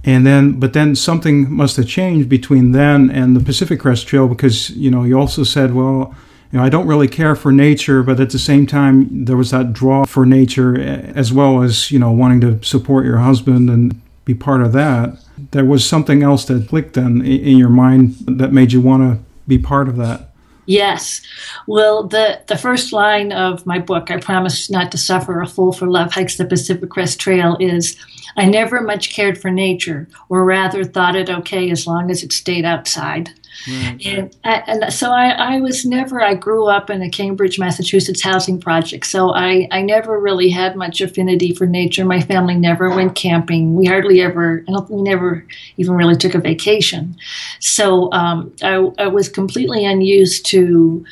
and 0.05 0.25
then 0.25 0.59
but 0.59 0.74
then 0.74 0.95
something 0.95 1.51
must 1.51 1.75
have 1.77 1.88
changed 1.88 2.29
between 2.29 2.71
then 2.71 3.09
and 3.09 3.35
the 3.35 3.43
Pacific 3.43 3.79
Crest 3.79 4.07
Trail 4.07 4.27
because 4.27 4.69
you 4.69 4.89
know 4.89 5.03
you 5.03 5.19
also 5.19 5.43
said 5.43 5.74
well 5.74 6.15
you 6.51 6.59
know, 6.59 6.65
I 6.65 6.69
don't 6.69 6.88
really 6.88 7.07
care 7.09 7.35
for 7.35 7.51
nature, 7.51 8.01
but 8.01 8.19
at 8.19 8.29
the 8.29 8.39
same 8.39 8.65
time, 8.65 9.25
there 9.25 9.35
was 9.35 9.51
that 9.51 9.74
draw 9.74 10.05
for 10.05 10.25
nature 10.25 10.79
eh, 10.79 11.12
as 11.15 11.33
well 11.33 11.62
as, 11.63 11.91
you 11.91 12.00
know, 12.00 12.12
wanting 12.12 12.39
to 12.41 12.63
support 12.63 13.05
your 13.05 13.17
husband 13.17 13.69
and 13.69 14.00
be 14.25 14.33
part 14.33 14.62
of 14.62 14.71
that. 14.71 15.17
There 15.51 15.65
was 15.65 15.85
something 15.85 16.24
else 16.24 16.45
that 16.45 16.69
clicked 16.69 16.93
then 16.93 17.25
in 17.25 17.57
your 17.57 17.69
mind 17.69 18.15
that 18.25 18.53
made 18.53 18.71
you 18.71 18.79
want 18.79 19.03
to 19.03 19.24
be 19.47 19.57
part 19.57 19.89
of 19.89 19.97
that. 19.97 20.29
Yes. 20.65 21.22
Well, 21.67 22.07
the, 22.07 22.41
the 22.48 22.57
first 22.57 22.91
line 22.91 23.31
of 23.31 23.65
my 23.65 23.79
book, 23.79 24.10
I 24.10 24.17
Promise 24.17 24.69
Not 24.69 24.91
to 24.91 24.98
Suffer, 24.98 25.41
A 25.41 25.48
Fool 25.48 25.72
for 25.72 25.88
Love 25.88 26.13
Hikes 26.13 26.38
the 26.38 26.45
Pacific 26.45 26.89
Crest 26.89 27.19
Trail, 27.19 27.55
is 27.60 27.95
I 28.36 28.45
never 28.45 28.81
much 28.81 29.13
cared 29.13 29.38
for 29.39 29.51
nature, 29.51 30.07
or 30.27 30.43
rather 30.43 30.84
thought 30.84 31.15
it 31.15 31.29
okay 31.29 31.69
as 31.69 31.88
long 31.88 32.10
as 32.10 32.24
it 32.24 32.34
stayed 32.34 32.65
outside. 32.65 33.29
Right. 33.67 34.05
And, 34.05 34.35
I, 34.43 34.63
and 34.67 34.93
so 34.93 35.12
I, 35.12 35.29
I, 35.29 35.59
was 35.62 35.85
never, 35.85 36.21
I 36.21 36.35
grew 36.35 36.67
up 36.67 36.89
in 36.89 37.01
a 37.01 37.09
Cambridge, 37.09 37.57
Massachusetts 37.57 38.21
housing 38.21 38.59
project. 38.59 39.05
So 39.05 39.33
I, 39.33 39.67
I 39.71 39.81
never 39.81 40.19
really 40.19 40.50
had 40.50 40.75
much 40.75 41.01
affinity 41.01 41.53
for 41.53 41.65
nature. 41.65 42.05
My 42.05 42.21
family 42.21 42.55
never 42.55 42.89
went 42.89 43.15
camping. 43.15 43.75
We 43.75 43.85
hardly 43.85 44.21
ever, 44.21 44.63
I 44.67 44.71
don't, 44.71 44.89
we 44.89 45.01
never 45.01 45.45
even 45.77 45.95
really 45.95 46.15
took 46.15 46.35
a 46.35 46.39
vacation. 46.39 47.15
So 47.59 48.12
um, 48.12 48.53
I, 48.62 48.75
I 48.97 49.07
was 49.07 49.29
completely 49.29 49.85
unused 49.85 50.45
to 50.47 51.05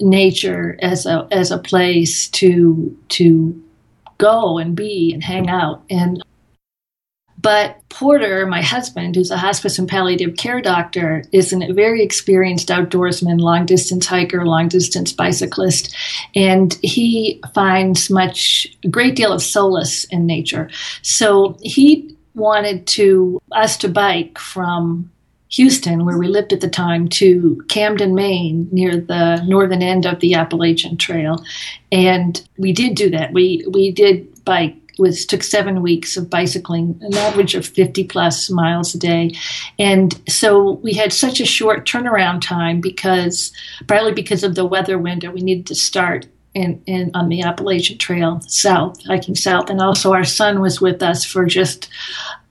nature 0.00 0.78
as 0.80 1.06
a, 1.06 1.28
as 1.30 1.50
a 1.50 1.58
place 1.58 2.28
to, 2.28 2.96
to 3.10 3.62
go 4.18 4.58
and 4.58 4.74
be 4.74 5.12
and 5.12 5.22
hang 5.22 5.48
out. 5.48 5.82
And 5.90 6.22
but 7.40 7.76
Porter, 7.88 8.46
my 8.46 8.62
husband, 8.62 9.14
who's 9.14 9.30
a 9.30 9.36
hospice 9.36 9.78
and 9.78 9.88
palliative 9.88 10.36
care 10.36 10.60
doctor, 10.60 11.24
is 11.32 11.52
a 11.52 11.72
very 11.72 12.02
experienced 12.02 12.68
outdoorsman, 12.68 13.40
long 13.40 13.66
distance 13.66 14.06
hiker, 14.06 14.44
long 14.44 14.68
distance 14.68 15.12
bicyclist, 15.12 15.94
and 16.34 16.78
he 16.82 17.40
finds 17.54 18.10
much, 18.10 18.66
a 18.84 18.88
great 18.88 19.16
deal 19.16 19.32
of 19.32 19.42
solace 19.42 20.04
in 20.04 20.26
nature. 20.26 20.68
So 21.02 21.56
he 21.62 22.16
wanted 22.34 22.86
to 22.88 23.40
us 23.52 23.76
to 23.78 23.88
bike 23.88 24.38
from 24.38 25.10
Houston, 25.50 26.04
where 26.04 26.18
we 26.18 26.28
lived 26.28 26.52
at 26.52 26.60
the 26.60 26.68
time, 26.68 27.08
to 27.08 27.60
Camden, 27.68 28.14
Maine, 28.14 28.68
near 28.70 28.96
the 28.96 29.42
northern 29.46 29.82
end 29.82 30.06
of 30.06 30.20
the 30.20 30.34
Appalachian 30.34 30.96
Trail, 30.96 31.44
and 31.90 32.46
we 32.56 32.72
did 32.72 32.94
do 32.94 33.10
that. 33.10 33.32
We 33.32 33.64
we 33.68 33.90
did 33.90 34.44
bike 34.44 34.79
was 35.00 35.26
took 35.26 35.42
seven 35.42 35.82
weeks 35.82 36.16
of 36.16 36.30
bicycling, 36.30 36.98
an 37.00 37.14
average 37.14 37.54
of 37.54 37.66
50 37.66 38.04
plus 38.04 38.50
miles 38.50 38.94
a 38.94 38.98
day. 38.98 39.32
And 39.78 40.20
so 40.28 40.72
we 40.82 40.92
had 40.92 41.12
such 41.12 41.40
a 41.40 41.46
short 41.46 41.86
turnaround 41.86 42.42
time 42.42 42.80
because, 42.80 43.52
partly 43.88 44.12
because 44.12 44.44
of 44.44 44.54
the 44.54 44.66
weather 44.66 44.98
window, 44.98 45.30
we 45.30 45.40
needed 45.40 45.66
to 45.68 45.74
start 45.74 46.26
in, 46.54 46.82
in 46.86 47.10
on 47.14 47.28
the 47.28 47.42
Appalachian 47.42 47.98
Trail 47.98 48.40
south, 48.42 49.04
hiking 49.06 49.34
south. 49.36 49.70
And 49.70 49.80
also 49.80 50.12
our 50.12 50.24
son 50.24 50.60
was 50.60 50.80
with 50.80 51.02
us 51.02 51.24
for 51.24 51.46
just 51.46 51.88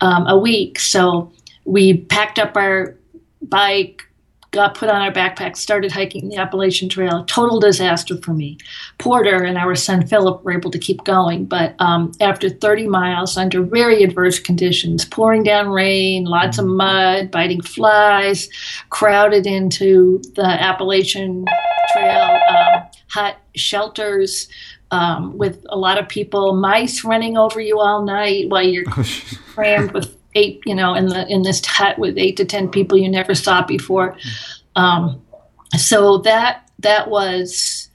um, 0.02 0.28
a 0.28 0.38
week. 0.38 0.80
So 0.80 1.32
we 1.66 1.98
packed 1.98 2.40
up 2.40 2.58
our 2.58 2.96
bike, 3.42 4.04
got 4.52 4.76
put 4.76 4.90
on 4.90 5.02
our 5.02 5.12
backpacks, 5.12 5.58
started 5.58 5.92
hiking 5.92 6.30
the 6.30 6.38
Appalachian 6.38 6.90
Trail. 6.90 7.24
Total 7.26 7.60
disaster 7.60 8.18
for 8.18 8.34
me. 8.34 8.58
Porter 8.98 9.44
and 9.44 9.58
our 9.58 9.76
son 9.76 10.06
Philip 10.06 10.44
were 10.44 10.52
able 10.52 10.72
to 10.72 10.80
keep 10.80 11.04
going, 11.04 11.46
but 11.46 11.76
um, 11.80 12.12
after 12.20 12.50
30 12.50 12.88
miles 12.88 13.38
under 13.38 13.62
very 13.62 14.04
adverse 14.04 14.40
conditions, 14.40 15.06
pouring 15.06 15.44
down 15.44 15.70
rain, 15.70 16.26
lots 16.26 16.58
of 16.58 16.66
mud, 16.66 17.30
biting 17.32 17.62
flies, 17.62 18.50
crowded 18.90 19.46
into 19.46 20.22
the 20.36 20.46
Appalachian 20.46 21.46
Trail, 21.94 22.40
um, 22.50 22.84
hut 23.10 23.38
shelters. 23.56 24.48
Um, 24.92 25.38
with 25.38 25.64
a 25.70 25.78
lot 25.78 26.00
of 26.00 26.10
people, 26.10 26.56
mice 26.56 27.04
running 27.04 27.38
over 27.38 27.62
you 27.62 27.80
all 27.80 28.04
night 28.04 28.50
while 28.50 28.64
you're 28.64 28.86
crammed 29.54 29.92
with 29.92 30.19
eight, 30.36 30.62
you 30.66 30.76
know, 30.76 30.94
in 30.94 31.08
the 31.08 31.28
in 31.28 31.44
this 31.44 31.66
hut 31.66 31.98
with 31.98 32.18
eight 32.18 32.38
to 32.38 32.46
ten 32.46 32.70
people 32.70 32.98
you 32.98 33.10
never 33.10 33.36
saw 33.36 33.66
before. 33.66 34.18
Um, 34.76 35.22
so 35.78 36.20
that 36.20 36.70
that 36.80 37.10
was 37.10 37.90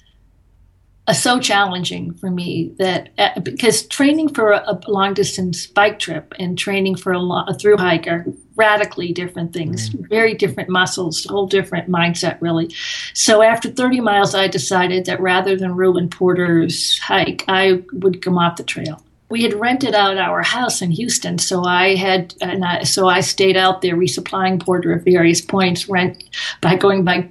uh, 1.06 1.12
so 1.12 1.38
challenging 1.38 2.14
for 2.14 2.30
me 2.30 2.74
that 2.78 3.10
uh, 3.18 3.38
because 3.40 3.86
training 3.86 4.28
for 4.28 4.52
a, 4.52 4.64
a, 4.66 4.80
long 4.88 5.12
distance 5.12 5.66
bike 5.66 5.98
trip 5.98 6.32
and 6.38 6.56
training 6.56 6.94
for 6.94 7.12
a, 7.12 7.18
lo- 7.18 7.44
a 7.46 7.54
through 7.54 7.76
hike 7.76 8.06
are 8.06 8.24
radically 8.56 9.12
different 9.12 9.52
things, 9.52 9.90
mm. 9.90 10.08
very 10.08 10.34
different 10.34 10.70
muscles, 10.70 11.24
whole 11.24 11.46
different 11.46 11.90
mindset, 11.90 12.40
really. 12.40 12.74
So 13.12 13.42
after 13.42 13.70
30 13.70 14.00
miles, 14.00 14.34
I 14.34 14.48
decided 14.48 15.04
that 15.04 15.20
rather 15.20 15.56
than 15.56 15.74
ruin 15.74 16.08
Porter's 16.08 16.98
hike, 16.98 17.44
I 17.48 17.82
would 17.92 18.22
come 18.22 18.38
off 18.38 18.56
the 18.56 18.62
trail 18.62 19.02
we 19.34 19.42
had 19.42 19.54
rented 19.54 19.96
out 19.96 20.16
our 20.16 20.42
house 20.42 20.80
in 20.80 20.92
Houston, 20.92 21.38
so 21.38 21.64
I 21.64 21.96
had 21.96 22.36
and 22.40 22.64
I, 22.64 22.84
so 22.84 23.08
I 23.08 23.18
stayed 23.18 23.56
out 23.56 23.82
there 23.82 23.96
resupplying 23.96 24.64
Porter 24.64 24.92
at 24.92 25.02
various 25.02 25.40
points, 25.40 25.88
rent 25.88 26.22
by 26.60 26.76
going 26.76 27.02
by 27.02 27.28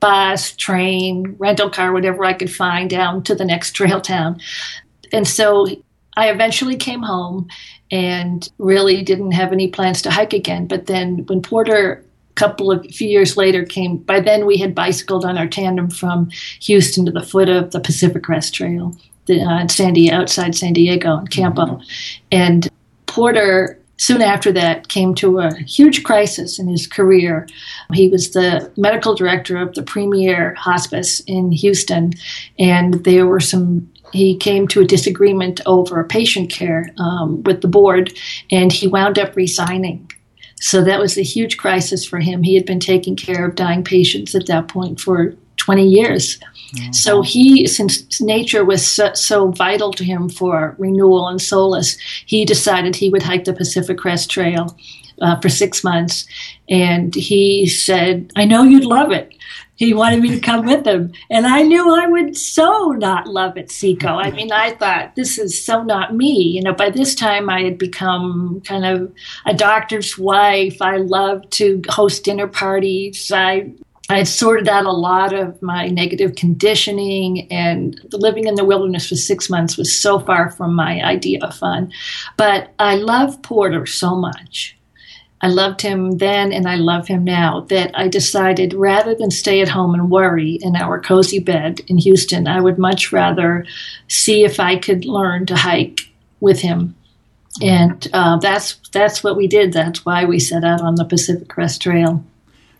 bus, 0.00 0.56
train, 0.56 1.36
rental 1.38 1.68
car, 1.68 1.92
whatever 1.92 2.24
I 2.24 2.32
could 2.32 2.50
find 2.50 2.88
down 2.88 3.24
to 3.24 3.34
the 3.34 3.44
next 3.44 3.72
trail 3.76 4.00
town. 4.00 4.40
And 5.12 5.28
so 5.28 5.66
I 6.16 6.30
eventually 6.30 6.76
came 6.76 7.02
home 7.02 7.48
and 7.90 8.48
really 8.56 9.02
didn't 9.02 9.32
have 9.32 9.52
any 9.52 9.68
plans 9.68 10.00
to 10.00 10.10
hike 10.10 10.32
again. 10.32 10.66
But 10.66 10.86
then 10.86 11.26
when 11.26 11.42
Porter 11.42 12.02
a 12.30 12.34
couple 12.36 12.72
of 12.72 12.86
few 12.86 13.06
years 13.06 13.36
later 13.36 13.66
came 13.66 13.98
by 13.98 14.20
then 14.20 14.46
we 14.46 14.56
had 14.56 14.74
bicycled 14.74 15.26
on 15.26 15.36
our 15.36 15.46
tandem 15.46 15.90
from 15.90 16.30
Houston 16.62 17.04
to 17.04 17.12
the 17.12 17.22
foot 17.22 17.50
of 17.50 17.72
the 17.72 17.80
Pacific 17.80 18.22
Crest 18.22 18.54
Trail 18.54 18.96
the, 19.26 19.40
uh, 19.40 19.66
San 19.68 19.94
Diego, 19.94 20.16
outside 20.16 20.54
San 20.54 20.72
Diego 20.72 21.18
in 21.18 21.26
Campo. 21.28 21.64
Mm-hmm. 21.64 21.82
And 22.32 22.68
Porter 23.06 23.78
soon 23.96 24.22
after 24.22 24.52
that 24.52 24.88
came 24.88 25.14
to 25.14 25.38
a 25.38 25.54
huge 25.56 26.02
crisis 26.02 26.58
in 26.58 26.68
his 26.68 26.86
career. 26.86 27.46
He 27.92 28.08
was 28.08 28.32
the 28.32 28.70
medical 28.76 29.14
director 29.14 29.56
of 29.56 29.74
the 29.74 29.82
Premier 29.82 30.54
Hospice 30.54 31.20
in 31.20 31.52
Houston, 31.52 32.12
and 32.58 32.94
there 33.04 33.26
were 33.26 33.40
some. 33.40 33.90
He 34.12 34.36
came 34.36 34.68
to 34.68 34.80
a 34.80 34.86
disagreement 34.86 35.60
over 35.66 36.04
patient 36.04 36.50
care 36.50 36.92
um, 36.98 37.42
with 37.42 37.62
the 37.62 37.68
board, 37.68 38.12
and 38.50 38.72
he 38.72 38.86
wound 38.86 39.18
up 39.18 39.34
resigning. 39.34 40.08
So 40.60 40.84
that 40.84 41.00
was 41.00 41.18
a 41.18 41.22
huge 41.22 41.56
crisis 41.56 42.06
for 42.06 42.20
him. 42.20 42.42
He 42.42 42.54
had 42.54 42.64
been 42.64 42.80
taking 42.80 43.16
care 43.16 43.44
of 43.44 43.56
dying 43.56 43.82
patients 43.82 44.34
at 44.34 44.46
that 44.46 44.68
point 44.68 45.00
for 45.00 45.34
20 45.64 45.88
years. 45.88 46.38
Mm-hmm. 46.74 46.92
So 46.92 47.22
he, 47.22 47.66
since 47.66 48.20
nature 48.20 48.64
was 48.64 48.86
so, 48.86 49.14
so, 49.14 49.50
vital 49.50 49.92
to 49.92 50.04
him 50.04 50.28
for 50.28 50.74
renewal 50.78 51.28
and 51.28 51.40
solace, 51.40 51.96
he 52.26 52.44
decided 52.44 52.94
he 52.94 53.08
would 53.08 53.22
hike 53.22 53.44
the 53.44 53.54
Pacific 53.54 53.96
Crest 53.96 54.30
Trail 54.30 54.76
uh, 55.22 55.40
for 55.40 55.48
six 55.48 55.82
months. 55.82 56.26
And 56.68 57.14
he 57.14 57.66
said, 57.66 58.30
I 58.36 58.44
know 58.44 58.62
you'd 58.62 58.84
love 58.84 59.10
it. 59.10 59.34
He 59.76 59.94
wanted 59.94 60.20
me 60.20 60.30
to 60.30 60.40
come 60.40 60.66
with 60.66 60.86
him. 60.86 61.12
And 61.30 61.46
I 61.46 61.62
knew 61.62 61.94
I 61.94 62.06
would 62.06 62.36
so 62.36 62.92
not 62.92 63.26
love 63.26 63.56
it, 63.56 63.70
Seco. 63.70 64.08
I 64.08 64.30
mean, 64.30 64.52
I 64.52 64.72
thought, 64.72 65.16
this 65.16 65.38
is 65.38 65.64
so 65.64 65.82
not 65.82 66.14
me. 66.14 66.42
You 66.42 66.62
know, 66.62 66.74
by 66.74 66.90
this 66.90 67.14
time 67.14 67.48
I 67.48 67.62
had 67.62 67.78
become 67.78 68.62
kind 68.64 68.84
of 68.84 69.12
a 69.46 69.54
doctor's 69.54 70.16
wife. 70.16 70.80
I 70.80 70.98
loved 70.98 71.50
to 71.52 71.82
host 71.88 72.24
dinner 72.24 72.46
parties. 72.46 73.32
I 73.34 73.72
I 74.10 74.18
had 74.18 74.28
sorted 74.28 74.68
out 74.68 74.84
a 74.84 74.92
lot 74.92 75.32
of 75.32 75.60
my 75.62 75.88
negative 75.88 76.34
conditioning, 76.34 77.50
and 77.50 77.98
living 78.12 78.46
in 78.46 78.54
the 78.54 78.64
wilderness 78.64 79.08
for 79.08 79.16
six 79.16 79.48
months 79.48 79.76
was 79.76 79.98
so 79.98 80.18
far 80.18 80.50
from 80.50 80.74
my 80.74 81.02
idea 81.02 81.40
of 81.42 81.54
fun. 81.54 81.90
But 82.36 82.74
I 82.78 82.96
love 82.96 83.40
Porter 83.42 83.86
so 83.86 84.14
much. 84.14 84.76
I 85.40 85.48
loved 85.48 85.82
him 85.82 86.18
then 86.18 86.52
and 86.52 86.66
I 86.66 86.76
love 86.76 87.06
him 87.06 87.22
now 87.22 87.60
that 87.68 87.90
I 87.92 88.08
decided 88.08 88.72
rather 88.72 89.14
than 89.14 89.30
stay 89.30 89.60
at 89.60 89.68
home 89.68 89.92
and 89.92 90.10
worry 90.10 90.58
in 90.62 90.74
our 90.74 90.98
cozy 90.98 91.38
bed 91.38 91.80
in 91.86 91.98
Houston, 91.98 92.48
I 92.48 92.62
would 92.62 92.78
much 92.78 93.12
rather 93.12 93.66
see 94.08 94.44
if 94.44 94.58
I 94.58 94.76
could 94.76 95.04
learn 95.04 95.44
to 95.46 95.56
hike 95.56 96.00
with 96.40 96.60
him. 96.60 96.94
And 97.60 98.08
uh, 98.14 98.38
that's 98.38 98.76
that's 98.90 99.22
what 99.22 99.36
we 99.36 99.46
did. 99.46 99.74
That's 99.74 100.06
why 100.06 100.24
we 100.24 100.40
set 100.40 100.64
out 100.64 100.80
on 100.80 100.94
the 100.94 101.04
Pacific 101.04 101.48
Crest 101.48 101.82
Trail 101.82 102.24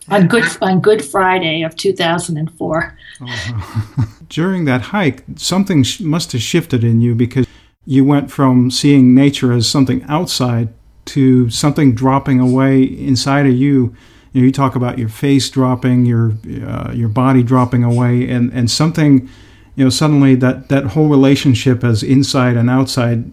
on 0.08 0.26
Good 0.28 0.44
on 0.60 0.80
Good 0.80 1.04
Friday 1.04 1.62
of 1.62 1.76
2004. 1.76 2.98
Uh-huh. 3.20 4.06
During 4.28 4.64
that 4.64 4.80
hike, 4.80 5.24
something 5.36 5.84
must 6.00 6.32
have 6.32 6.42
shifted 6.42 6.82
in 6.82 7.00
you 7.00 7.14
because 7.14 7.46
you 7.86 8.04
went 8.04 8.30
from 8.30 8.70
seeing 8.70 9.14
nature 9.14 9.52
as 9.52 9.68
something 9.68 10.02
outside 10.04 10.72
to 11.06 11.50
something 11.50 11.94
dropping 11.94 12.40
away 12.40 12.82
inside 12.82 13.46
of 13.46 13.54
you. 13.54 13.94
You, 14.32 14.40
know, 14.40 14.46
you 14.46 14.52
talk 14.52 14.74
about 14.74 14.98
your 14.98 15.08
face 15.08 15.48
dropping, 15.48 16.06
your 16.06 16.34
uh, 16.66 16.92
your 16.92 17.08
body 17.08 17.42
dropping 17.42 17.84
away, 17.84 18.28
and 18.28 18.52
and 18.52 18.70
something, 18.70 19.28
you 19.76 19.84
know, 19.84 19.90
suddenly 19.90 20.34
that 20.36 20.68
that 20.70 20.86
whole 20.86 21.08
relationship 21.08 21.84
as 21.84 22.02
inside 22.02 22.56
and 22.56 22.68
outside, 22.68 23.30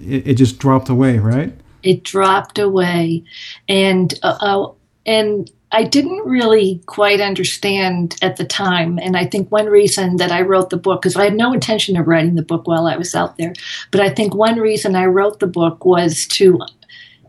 it, 0.00 0.26
it 0.26 0.34
just 0.34 0.58
dropped 0.58 0.88
away, 0.88 1.18
right? 1.18 1.52
It 1.84 2.02
dropped 2.02 2.58
away, 2.58 3.24
and 3.68 4.12
uh, 4.22 4.38
uh 4.40 4.72
and 5.06 5.50
I 5.72 5.84
didn't 5.84 6.26
really 6.26 6.82
quite 6.86 7.20
understand 7.20 8.16
at 8.22 8.36
the 8.36 8.44
time. 8.44 8.98
And 8.98 9.16
I 9.16 9.24
think 9.26 9.50
one 9.50 9.66
reason 9.66 10.16
that 10.18 10.30
I 10.30 10.42
wrote 10.42 10.70
the 10.70 10.76
book, 10.76 11.02
because 11.02 11.16
I 11.16 11.24
had 11.24 11.34
no 11.34 11.52
intention 11.52 11.96
of 11.96 12.06
writing 12.06 12.34
the 12.34 12.42
book 12.42 12.66
while 12.66 12.86
I 12.86 12.96
was 12.96 13.14
out 13.14 13.38
there, 13.38 13.54
but 13.90 14.00
I 14.00 14.10
think 14.10 14.34
one 14.34 14.58
reason 14.58 14.94
I 14.94 15.06
wrote 15.06 15.40
the 15.40 15.46
book 15.46 15.84
was 15.84 16.26
to 16.28 16.60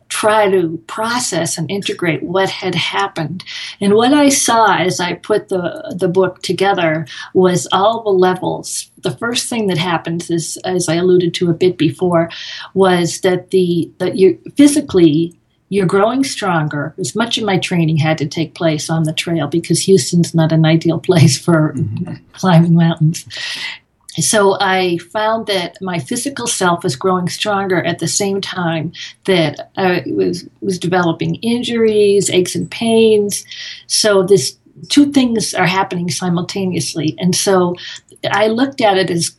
try 0.10 0.48
to 0.48 0.78
process 0.86 1.58
and 1.58 1.72
integrate 1.72 2.22
what 2.22 2.48
had 2.48 2.76
happened. 2.76 3.44
And 3.82 3.96
what 3.96 4.14
I 4.14 4.30
saw 4.30 4.76
as 4.76 5.00
I 5.00 5.14
put 5.14 5.50
the, 5.50 5.96
the 5.98 6.08
book 6.08 6.44
together 6.44 7.08
was 7.34 7.68
all 7.72 8.04
the 8.04 8.12
levels. 8.12 8.92
The 9.02 9.18
first 9.18 9.50
thing 9.50 9.66
that 9.68 9.80
happens 9.80 10.30
is, 10.30 10.58
as 10.58 10.88
I 10.88 10.96
alluded 10.96 11.34
to 11.36 11.50
a 11.50 11.54
bit 11.54 11.80
before, 11.80 12.30
was 12.76 13.22
that 13.22 13.50
the 13.50 13.92
that 13.98 14.16
you 14.16 14.40
physically 14.56 15.36
you're 15.70 15.86
growing 15.86 16.24
stronger. 16.24 16.94
As 17.00 17.16
much 17.16 17.38
of 17.38 17.46
my 17.46 17.58
training 17.58 17.98
had 17.98 18.18
to 18.20 18.28
take 18.28 18.54
place 18.54 18.90
on 18.90 19.04
the 19.04 19.14
trail 19.14 19.48
because 19.48 19.80
Houston's 19.82 20.36
not 20.36 20.52
an 20.52 20.66
ideal 20.66 21.00
place 21.00 21.38
for 21.38 21.74
mm-hmm. 21.74 22.14
climbing 22.34 22.76
mountains. 22.76 23.26
So 24.20 24.58
I 24.60 25.00
found 25.12 25.48
that 25.48 25.78
my 25.82 25.98
physical 25.98 26.46
self 26.46 26.84
was 26.84 26.96
growing 26.96 27.30
stronger 27.30 27.84
at 27.84 28.00
the 28.00 28.08
same 28.08 28.42
time 28.42 28.94
that 29.26 29.72
I 29.76 30.04
was 30.06 30.48
was 30.62 30.78
developing 30.78 31.36
injuries, 31.36 32.30
aches 32.30 32.54
and 32.54 32.70
pains. 32.70 33.44
So 33.88 34.22
this 34.22 34.56
two 34.90 35.12
things 35.12 35.54
are 35.56 35.66
happening 35.66 36.12
simultaneously, 36.12 37.16
and 37.18 37.36
so 37.36 37.76
I 38.30 38.48
looked 38.48 38.82
at 38.82 38.98
it 38.98 39.10
as 39.10 39.36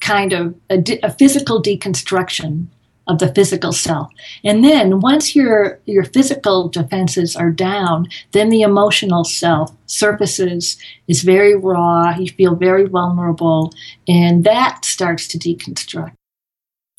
kind 0.00 0.32
of 0.32 0.54
a, 0.70 0.82
a 1.02 1.10
physical 1.10 1.62
deconstruction 1.62 2.68
of 3.06 3.18
the 3.18 3.32
physical 3.34 3.72
self. 3.72 4.10
And 4.44 4.64
then 4.64 5.00
once 5.00 5.34
your 5.34 5.80
your 5.86 6.04
physical 6.04 6.68
defenses 6.68 7.36
are 7.36 7.50
down, 7.50 8.08
then 8.32 8.48
the 8.48 8.62
emotional 8.62 9.24
self 9.24 9.72
surfaces 9.86 10.76
is 11.08 11.22
very 11.22 11.54
raw, 11.54 12.16
you 12.16 12.30
feel 12.30 12.54
very 12.54 12.86
vulnerable, 12.86 13.72
and 14.08 14.44
that 14.44 14.84
starts 14.84 15.28
to 15.28 15.38
deconstruct. 15.38 16.12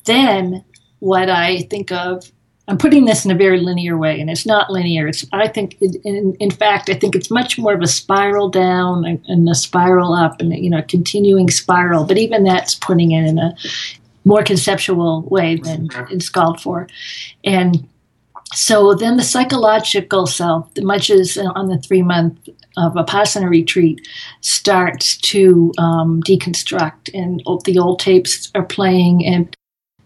Then 0.04 0.64
what 1.00 1.28
I 1.28 1.62
think 1.62 1.92
of 1.92 2.32
I'm 2.68 2.76
putting 2.76 3.06
this 3.06 3.24
in 3.24 3.30
a 3.30 3.34
very 3.34 3.60
linear 3.60 3.96
way, 3.96 4.20
and 4.20 4.28
it's 4.28 4.44
not 4.44 4.70
linear. 4.70 5.08
It's, 5.08 5.24
I 5.32 5.48
think, 5.48 5.78
in, 5.80 6.36
in 6.38 6.50
fact, 6.50 6.90
I 6.90 6.94
think 6.94 7.16
it's 7.16 7.30
much 7.30 7.58
more 7.58 7.72
of 7.72 7.80
a 7.80 7.86
spiral 7.86 8.50
down 8.50 9.06
and, 9.06 9.24
and 9.26 9.48
a 9.48 9.54
spiral 9.54 10.12
up, 10.12 10.38
and 10.40 10.54
you 10.54 10.68
know, 10.68 10.80
a 10.80 10.82
continuing 10.82 11.48
spiral. 11.48 12.04
But 12.04 12.18
even 12.18 12.44
that's 12.44 12.74
putting 12.74 13.12
it 13.12 13.26
in 13.26 13.38
a 13.38 13.56
more 14.28 14.42
conceptual 14.42 15.22
way 15.22 15.56
than 15.56 15.88
it's 16.10 16.28
called 16.28 16.60
for. 16.60 16.86
And 17.44 17.88
so 18.54 18.94
then 18.94 19.16
the 19.16 19.22
psychological 19.22 20.26
self, 20.26 20.70
much 20.78 21.10
as 21.10 21.36
on 21.36 21.68
the 21.68 21.78
three 21.78 22.02
month 22.02 22.48
of 22.76 22.96
a 22.96 23.04
Vipassana 23.04 23.48
retreat, 23.48 24.06
starts 24.40 25.16
to 25.18 25.72
um, 25.78 26.22
deconstruct, 26.22 27.10
and 27.12 27.42
the 27.64 27.78
old 27.78 28.00
tapes 28.00 28.50
are 28.54 28.64
playing, 28.64 29.24
and 29.26 29.54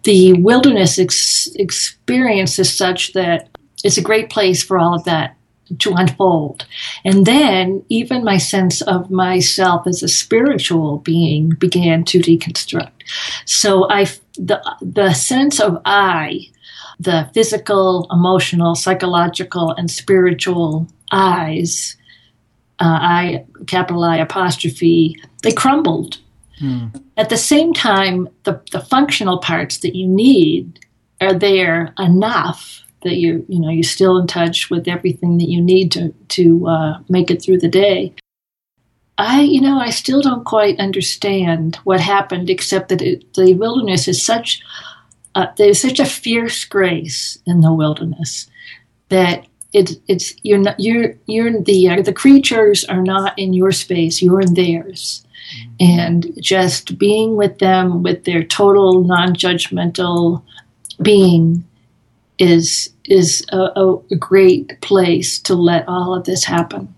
the 0.05 0.33
wilderness 0.35 0.99
ex- 0.99 1.49
experience 1.57 2.59
is 2.59 2.73
such 2.73 3.13
that 3.13 3.49
it's 3.85 3.99
a 3.99 4.03
great 4.03 4.31
place 4.31 4.63
for 4.63 4.79
all 4.79 4.95
of 4.95 5.05
that 5.05 5.37
to 5.79 5.93
unfold. 5.95 6.67
And 7.05 7.27
then 7.27 7.85
even 7.89 8.25
my 8.25 8.39
sense 8.39 8.83
of 8.83 9.11
myself 9.11 9.87
as 9.87 10.03
a 10.03 10.09
spiritual 10.09 10.99
being 10.99 11.51
began 11.51 12.05
to 12.05 12.19
deconstruct. 12.19 13.03
So 13.45 13.89
I 13.91 14.07
the 14.35 14.61
the 14.81 15.13
sense 15.13 15.61
of 15.61 15.81
I, 15.85 16.49
the 16.99 17.31
physical, 17.35 18.07
emotional, 18.11 18.75
psychological, 18.75 19.73
and 19.73 19.91
spiritual 19.91 20.89
eyes, 21.11 21.97
uh, 22.81 22.99
I 23.01 23.45
capital 23.67 24.05
I 24.05 24.19
apostrophe, 24.19 25.17
they 25.43 25.53
crumbled. 25.53 26.19
Hmm. 26.59 26.89
At 27.17 27.29
the 27.29 27.37
same 27.37 27.73
time, 27.73 28.29
the, 28.45 28.61
the 28.71 28.81
functional 28.81 29.39
parts 29.39 29.79
that 29.79 29.97
you 29.97 30.07
need 30.07 30.79
are 31.21 31.35
there 31.35 31.93
enough 31.99 32.82
that 33.03 33.17
you 33.17 33.45
you 33.49 33.61
know 33.61 33.71
you're 33.71 33.83
still 33.83 34.17
in 34.19 34.27
touch 34.27 34.71
with 34.71 34.89
everything 34.89 35.39
that 35.39 35.49
you 35.49 35.61
need 35.61 35.93
to 35.93 36.13
to 36.29 36.67
uh, 36.67 36.99
make 37.09 37.31
it 37.31 37.43
through 37.43 37.59
the 37.59 37.69
day. 37.69 38.15
I 39.19 39.43
you 39.43 39.61
know 39.61 39.79
I 39.79 39.91
still 39.91 40.21
don't 40.21 40.45
quite 40.45 40.79
understand 40.81 41.77
what 41.85 42.01
happened, 42.01 42.51
except 42.51 42.89
that 42.89 43.03
it, 43.03 43.35
the 43.35 43.55
wilderness 43.55 44.09
is 44.09 44.25
such 44.25 44.63
uh, 45.35 45.47
there's 45.57 45.81
such 45.81 46.01
a 46.01 46.05
fierce 46.05 46.65
grace 46.65 47.39
in 47.47 47.61
the 47.61 47.73
wilderness 47.73 48.49
that 49.09 49.47
it, 49.73 49.93
it's 50.09 50.35
you're 50.43 50.59
not 50.59 50.79
you're 50.79 51.15
you're 51.27 51.61
the 51.63 51.89
uh, 51.89 52.03
the 52.03 52.13
creatures 52.13 52.85
are 52.85 53.03
not 53.03 53.39
in 53.39 53.55
your 53.55 53.73
space 53.73 54.21
you're 54.21 54.41
in 54.41 54.55
theirs 54.55 55.25
and 55.81 56.27
just 56.41 56.99
being 56.99 57.37
with 57.37 57.59
them 57.59 58.03
with 58.03 58.25
their 58.25 58.43
total 58.43 59.05
non-judgmental 59.05 60.43
being 61.01 61.65
is 62.39 62.93
is 63.05 63.45
a, 63.51 64.01
a 64.11 64.17
great 64.17 64.81
place 64.81 65.39
to 65.39 65.55
let 65.55 65.87
all 65.89 66.15
of 66.15 66.25
this 66.25 66.45
happen 66.45 66.95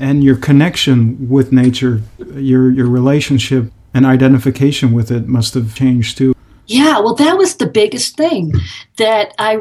and 0.00 0.22
your 0.22 0.36
connection 0.36 1.28
with 1.28 1.52
nature 1.52 2.02
your 2.34 2.70
your 2.70 2.86
relationship 2.86 3.72
and 3.94 4.06
identification 4.06 4.92
with 4.92 5.10
it 5.10 5.26
must 5.26 5.54
have 5.54 5.74
changed 5.74 6.18
too 6.18 6.34
yeah 6.66 6.98
well 7.00 7.14
that 7.14 7.36
was 7.36 7.56
the 7.56 7.66
biggest 7.66 8.16
thing 8.16 8.52
that 8.96 9.34
i 9.38 9.58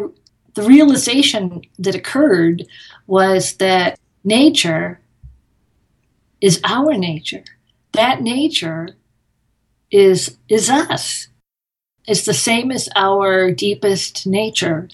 the 0.54 0.64
realization 0.64 1.62
that 1.80 1.96
occurred 1.96 2.66
was 3.08 3.54
that 3.56 4.00
nature 4.24 5.00
is 6.42 6.60
our 6.64 6.98
nature. 6.98 7.44
That 7.94 8.22
nature 8.22 8.90
is 9.92 10.38
is 10.50 10.70
us. 10.70 11.28
It's 12.08 12.26
the 12.26 12.34
same 12.34 12.72
as 12.72 12.90
our 12.96 13.52
deepest 13.52 14.26
nature. 14.26 14.90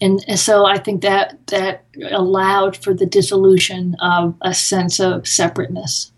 And, 0.00 0.20
so 0.38 0.64
I 0.64 0.78
think 0.78 1.02
that 1.02 1.46
that 1.48 1.84
allowed 2.10 2.76
for 2.76 2.92
the 2.92 3.06
dissolution 3.06 3.94
of 4.00 4.34
a 4.40 4.52
sense 4.52 4.98
of 4.98 5.28
separateness. 5.28 6.10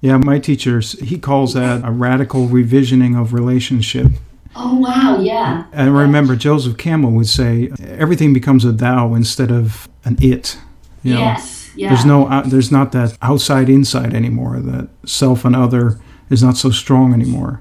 Yeah, 0.00 0.16
my 0.18 0.38
teacher, 0.38 0.80
he 0.80 1.18
calls 1.18 1.54
that 1.54 1.84
a 1.84 1.90
radical 1.90 2.46
revisioning 2.46 3.20
of 3.20 3.32
relationship. 3.32 4.12
Oh, 4.54 4.78
wow, 4.78 5.18
yeah. 5.20 5.66
And 5.72 5.90
I 5.90 6.00
remember 6.00 6.34
Joseph 6.36 6.78
Campbell 6.78 7.10
would 7.10 7.28
say 7.28 7.70
everything 7.82 8.32
becomes 8.32 8.64
a 8.64 8.72
thou 8.72 9.14
instead 9.14 9.50
of 9.50 9.88
an 10.04 10.16
it. 10.20 10.58
You 11.02 11.14
know? 11.14 11.20
Yes 11.20 11.66
yeah. 11.76 11.90
There's 11.90 12.04
no, 12.04 12.26
uh, 12.26 12.42
there's 12.42 12.72
not 12.72 12.92
that 12.92 13.16
outside 13.22 13.68
inside 13.68 14.14
anymore. 14.14 14.58
That 14.58 14.88
self 15.04 15.44
and 15.44 15.54
other 15.54 16.00
is 16.30 16.42
not 16.42 16.56
so 16.56 16.70
strong 16.70 17.12
anymore. 17.12 17.60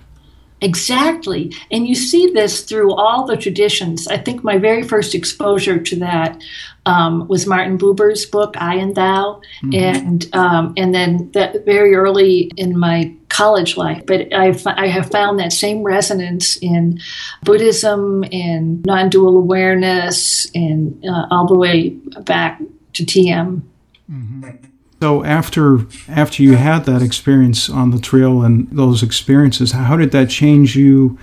Exactly. 0.62 1.54
And 1.70 1.88
you 1.88 1.96
see 1.96 2.32
this 2.32 2.64
through 2.64 2.94
all 2.94 3.26
the 3.26 3.36
traditions. 3.36 4.08
I 4.08 4.18
think 4.18 4.44
my 4.44 4.58
very 4.58 4.84
first 4.84 5.14
exposure 5.14 5.80
to 5.80 5.96
that 5.98 6.42
um, 6.86 7.28
was 7.28 7.46
Martin 7.46 7.78
Buber's 7.78 8.26
book, 8.26 8.56
I 8.58 8.76
and 8.76 8.96
Thou. 8.96 9.42
Mm-hmm. 9.64 9.74
And, 9.74 10.30
um, 10.34 10.74
and 10.78 10.94
then 10.94 11.30
that 11.34 11.66
very 11.66 11.94
early 11.94 12.52
in 12.56 12.80
my 12.80 13.14
college 13.28 13.76
life. 13.76 14.06
But 14.06 14.34
I, 14.34 14.58
I 14.66 14.88
have 14.88 15.12
found 15.12 15.40
that 15.40 15.52
same 15.52 15.84
resonance 15.84 16.58
in 16.58 17.02
Buddhism 17.44 18.24
in 18.24 18.82
non 18.86 19.10
dual 19.10 19.38
awareness 19.38 20.48
and 20.56 21.04
uh, 21.06 21.28
all 21.32 21.48
the 21.48 21.58
way 21.58 21.90
back 21.90 22.62
to 22.94 23.04
TM. 23.04 23.62
Mm-hmm. 24.10 24.66
So 25.06 25.24
after 25.24 25.86
after 26.10 26.42
you 26.42 26.56
had 26.56 26.86
that 26.86 27.04
experience 27.04 27.70
on 27.70 27.92
the 27.92 28.00
trail 28.00 28.42
and 28.42 28.68
those 28.72 29.04
experiences, 29.04 29.72
how 29.72 29.98
did 29.98 30.10
that 30.14 30.32
change 30.32 30.76
you 30.76 31.20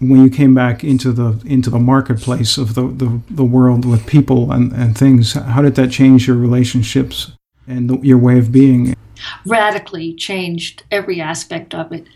when 0.00 0.24
you 0.24 0.28
came 0.28 0.52
back 0.52 0.82
into 0.82 1.12
the 1.12 1.40
into 1.46 1.70
the 1.70 1.78
marketplace 1.78 2.58
of 2.58 2.74
the, 2.74 2.88
the, 2.88 3.20
the 3.30 3.44
world 3.44 3.84
with 3.84 4.04
people 4.08 4.50
and, 4.50 4.72
and 4.72 4.98
things? 4.98 5.34
How 5.34 5.62
did 5.62 5.76
that 5.76 5.92
change 5.92 6.26
your 6.26 6.36
relationships 6.36 7.30
and 7.68 7.88
the, 7.88 7.98
your 7.98 8.18
way 8.18 8.36
of 8.36 8.50
being? 8.50 8.96
Radically 9.46 10.14
changed 10.14 10.82
every 10.90 11.20
aspect 11.20 11.72
of 11.72 11.92
it. 11.92 12.08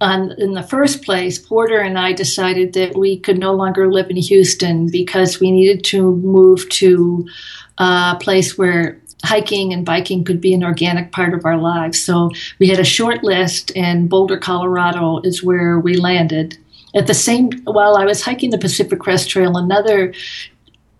Um, 0.00 0.30
in 0.38 0.54
the 0.54 0.62
first 0.62 1.02
place, 1.02 1.36
Porter 1.36 1.80
and 1.80 1.98
I 1.98 2.12
decided 2.12 2.74
that 2.74 2.96
we 2.96 3.18
could 3.18 3.38
no 3.40 3.54
longer 3.54 3.90
live 3.90 4.08
in 4.08 4.18
Houston 4.18 4.88
because 4.88 5.40
we 5.40 5.50
needed 5.50 5.82
to 5.86 6.14
move 6.14 6.68
to 6.68 7.26
a 7.78 8.16
place 8.20 8.56
where 8.56 9.00
hiking 9.24 9.72
and 9.72 9.84
biking 9.84 10.24
could 10.24 10.40
be 10.40 10.54
an 10.54 10.62
organic 10.62 11.12
part 11.12 11.34
of 11.34 11.44
our 11.44 11.56
lives. 11.56 12.02
So 12.02 12.30
we 12.58 12.68
had 12.68 12.78
a 12.78 12.84
short 12.84 13.24
list, 13.24 13.72
and 13.76 14.08
Boulder, 14.08 14.38
Colorado 14.38 15.20
is 15.22 15.42
where 15.42 15.78
we 15.78 15.96
landed. 15.96 16.58
At 16.94 17.06
the 17.06 17.14
same, 17.14 17.50
while 17.64 17.96
I 17.96 18.04
was 18.04 18.22
hiking 18.22 18.50
the 18.50 18.58
Pacific 18.58 19.00
Crest 19.00 19.28
Trail, 19.28 19.56
another 19.56 20.12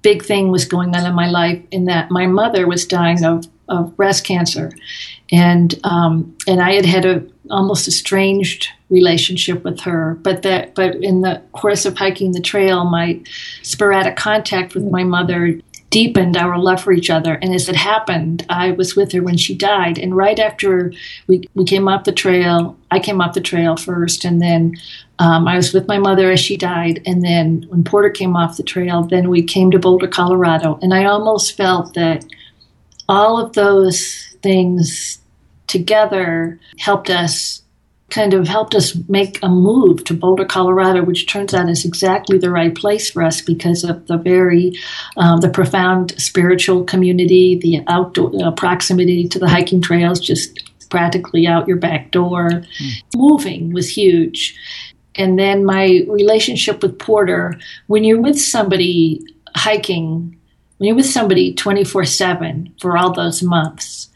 big 0.02 0.22
thing 0.24 0.50
was 0.50 0.64
going 0.64 0.94
on 0.94 1.06
in 1.06 1.14
my 1.14 1.28
life 1.28 1.62
in 1.70 1.86
that 1.86 2.10
my 2.10 2.26
mother 2.26 2.66
was 2.66 2.86
dying 2.86 3.24
of, 3.24 3.46
of 3.68 3.96
breast 3.96 4.24
cancer, 4.24 4.72
and 5.30 5.78
um, 5.84 6.36
and 6.46 6.60
I 6.60 6.74
had 6.74 6.84
had 6.84 7.04
a 7.04 7.26
almost 7.50 7.88
estranged 7.88 8.68
relationship 8.90 9.64
with 9.64 9.80
her. 9.80 10.18
But 10.22 10.42
that 10.42 10.74
but 10.74 10.96
in 10.96 11.22
the 11.22 11.42
course 11.52 11.86
of 11.86 11.96
hiking 11.96 12.32
the 12.32 12.40
trail, 12.40 12.84
my 12.84 13.20
sporadic 13.62 14.16
contact 14.16 14.74
with 14.74 14.84
my 14.84 15.04
mother 15.04 15.60
deepened 15.94 16.36
our 16.36 16.58
love 16.58 16.82
for 16.82 16.92
each 16.92 17.08
other. 17.08 17.34
And 17.34 17.54
as 17.54 17.68
it 17.68 17.76
happened, 17.76 18.44
I 18.48 18.72
was 18.72 18.96
with 18.96 19.12
her 19.12 19.22
when 19.22 19.36
she 19.36 19.54
died. 19.54 19.96
And 19.96 20.16
right 20.16 20.40
after 20.40 20.92
we, 21.28 21.48
we 21.54 21.64
came 21.64 21.86
off 21.86 22.02
the 22.02 22.10
trail, 22.10 22.76
I 22.90 22.98
came 22.98 23.20
off 23.20 23.34
the 23.34 23.40
trail 23.40 23.76
first, 23.76 24.24
and 24.24 24.42
then 24.42 24.74
um, 25.20 25.46
I 25.46 25.54
was 25.54 25.72
with 25.72 25.86
my 25.86 25.98
mother 25.98 26.32
as 26.32 26.40
she 26.40 26.56
died. 26.56 27.00
And 27.06 27.22
then 27.22 27.66
when 27.68 27.84
Porter 27.84 28.10
came 28.10 28.34
off 28.34 28.56
the 28.56 28.64
trail, 28.64 29.04
then 29.04 29.30
we 29.30 29.44
came 29.44 29.70
to 29.70 29.78
Boulder, 29.78 30.08
Colorado. 30.08 30.80
And 30.82 30.92
I 30.92 31.04
almost 31.04 31.56
felt 31.56 31.94
that 31.94 32.24
all 33.08 33.40
of 33.40 33.52
those 33.52 34.36
things 34.42 35.20
together 35.68 36.58
helped 36.76 37.08
us 37.08 37.62
kind 38.10 38.34
of 38.34 38.46
helped 38.46 38.74
us 38.74 38.96
make 39.08 39.38
a 39.42 39.48
move 39.48 40.04
to 40.04 40.14
Boulder, 40.14 40.44
Colorado, 40.44 41.02
which 41.02 41.26
turns 41.26 41.54
out 41.54 41.68
is 41.68 41.84
exactly 41.84 42.38
the 42.38 42.50
right 42.50 42.74
place 42.74 43.10
for 43.10 43.22
us 43.22 43.40
because 43.40 43.82
of 43.82 44.06
the 44.06 44.18
very, 44.18 44.78
um, 45.16 45.40
the 45.40 45.48
profound 45.48 46.18
spiritual 46.20 46.84
community, 46.84 47.56
the 47.56 47.82
outdoor 47.88 48.30
uh, 48.42 48.50
proximity 48.52 49.26
to 49.28 49.38
the 49.38 49.48
hiking 49.48 49.80
trails, 49.80 50.20
just 50.20 50.62
practically 50.90 51.46
out 51.46 51.66
your 51.66 51.78
back 51.78 52.10
door. 52.10 52.48
Mm. 52.48 53.02
Moving 53.16 53.72
was 53.72 53.88
huge. 53.88 54.56
And 55.16 55.38
then 55.38 55.64
my 55.64 56.04
relationship 56.08 56.82
with 56.82 56.98
Porter, 56.98 57.58
when 57.86 58.04
you're 58.04 58.20
with 58.20 58.40
somebody 58.40 59.24
hiking, 59.56 60.36
when 60.78 60.88
you're 60.88 60.96
with 60.96 61.06
somebody 61.06 61.54
24 61.54 62.04
7 62.04 62.74
for 62.80 62.96
all 62.96 63.12
those 63.12 63.42
months, 63.42 64.08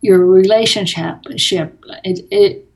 your 0.00 0.24
relationship, 0.24 1.18
it, 1.28 2.26
it 2.30 2.67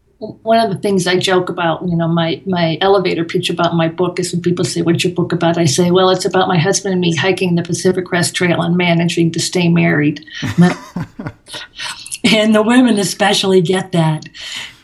one 0.42 0.60
of 0.60 0.70
the 0.70 0.78
things 0.78 1.06
I 1.06 1.16
joke 1.16 1.48
about, 1.48 1.82
you 1.88 1.96
know, 1.96 2.06
my, 2.06 2.40
my 2.46 2.78
elevator 2.80 3.24
pitch 3.24 3.50
about 3.50 3.74
my 3.74 3.88
book 3.88 4.20
is 4.20 4.32
when 4.32 4.40
people 4.40 4.64
say, 4.64 4.82
What's 4.82 5.02
your 5.02 5.12
book 5.12 5.32
about? 5.32 5.58
I 5.58 5.64
say, 5.64 5.90
Well, 5.90 6.10
it's 6.10 6.24
about 6.24 6.48
my 6.48 6.58
husband 6.58 6.92
and 6.92 7.00
me 7.00 7.14
hiking 7.14 7.56
the 7.56 7.62
Pacific 7.62 8.06
Crest 8.06 8.34
Trail 8.34 8.62
and 8.62 8.76
managing 8.76 9.32
to 9.32 9.40
stay 9.40 9.68
married. 9.68 10.24
and 12.24 12.54
the 12.54 12.62
women 12.62 12.98
especially 12.98 13.60
get 13.60 13.92
that 13.92 14.28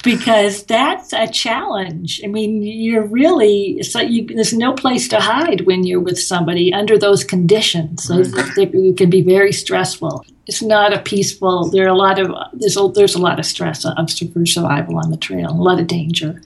because 0.02 0.64
that's 0.64 1.12
a 1.12 1.26
challenge. 1.28 2.20
I 2.24 2.28
mean, 2.28 2.62
you're 2.62 3.06
really 3.06 3.82
so 3.82 4.00
you, 4.00 4.26
there's 4.26 4.52
no 4.52 4.72
place 4.72 5.08
to 5.08 5.20
hide 5.20 5.62
when 5.62 5.84
you're 5.84 6.00
with 6.00 6.18
somebody 6.18 6.72
under 6.72 6.98
those 6.98 7.24
conditions. 7.24 8.04
So 8.04 8.22
it 8.22 8.96
can 8.96 9.10
be 9.10 9.22
very 9.22 9.52
stressful. 9.52 10.24
It's 10.46 10.62
not 10.62 10.94
a 10.94 11.00
peaceful. 11.00 11.68
There 11.68 11.84
are 11.84 11.88
a 11.88 11.94
lot 11.94 12.18
of 12.18 12.32
there's 12.54 12.76
a, 12.76 12.88
there's 12.88 13.14
a 13.14 13.20
lot 13.20 13.38
of 13.38 13.46
stress 13.46 13.84
of 13.84 14.10
survival 14.10 14.98
on 14.98 15.10
the 15.10 15.16
trail, 15.16 15.50
a 15.50 15.52
lot 15.52 15.80
of 15.80 15.86
danger. 15.86 16.40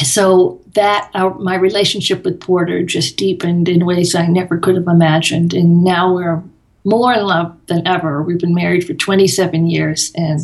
So 0.00 0.60
that 0.74 1.10
our, 1.14 1.34
my 1.34 1.56
relationship 1.56 2.24
with 2.24 2.40
Porter 2.40 2.84
just 2.84 3.16
deepened 3.16 3.68
in 3.68 3.84
ways 3.84 4.14
I 4.14 4.26
never 4.28 4.56
could 4.56 4.76
have 4.76 4.86
imagined, 4.86 5.54
and 5.54 5.82
now 5.82 6.14
we're 6.14 6.44
more 6.84 7.12
in 7.12 7.24
love 7.24 7.56
than 7.66 7.86
ever. 7.86 8.22
We've 8.22 8.38
been 8.38 8.54
married 8.54 8.86
for 8.86 8.94
27 8.94 9.68
years, 9.68 10.12
and 10.14 10.40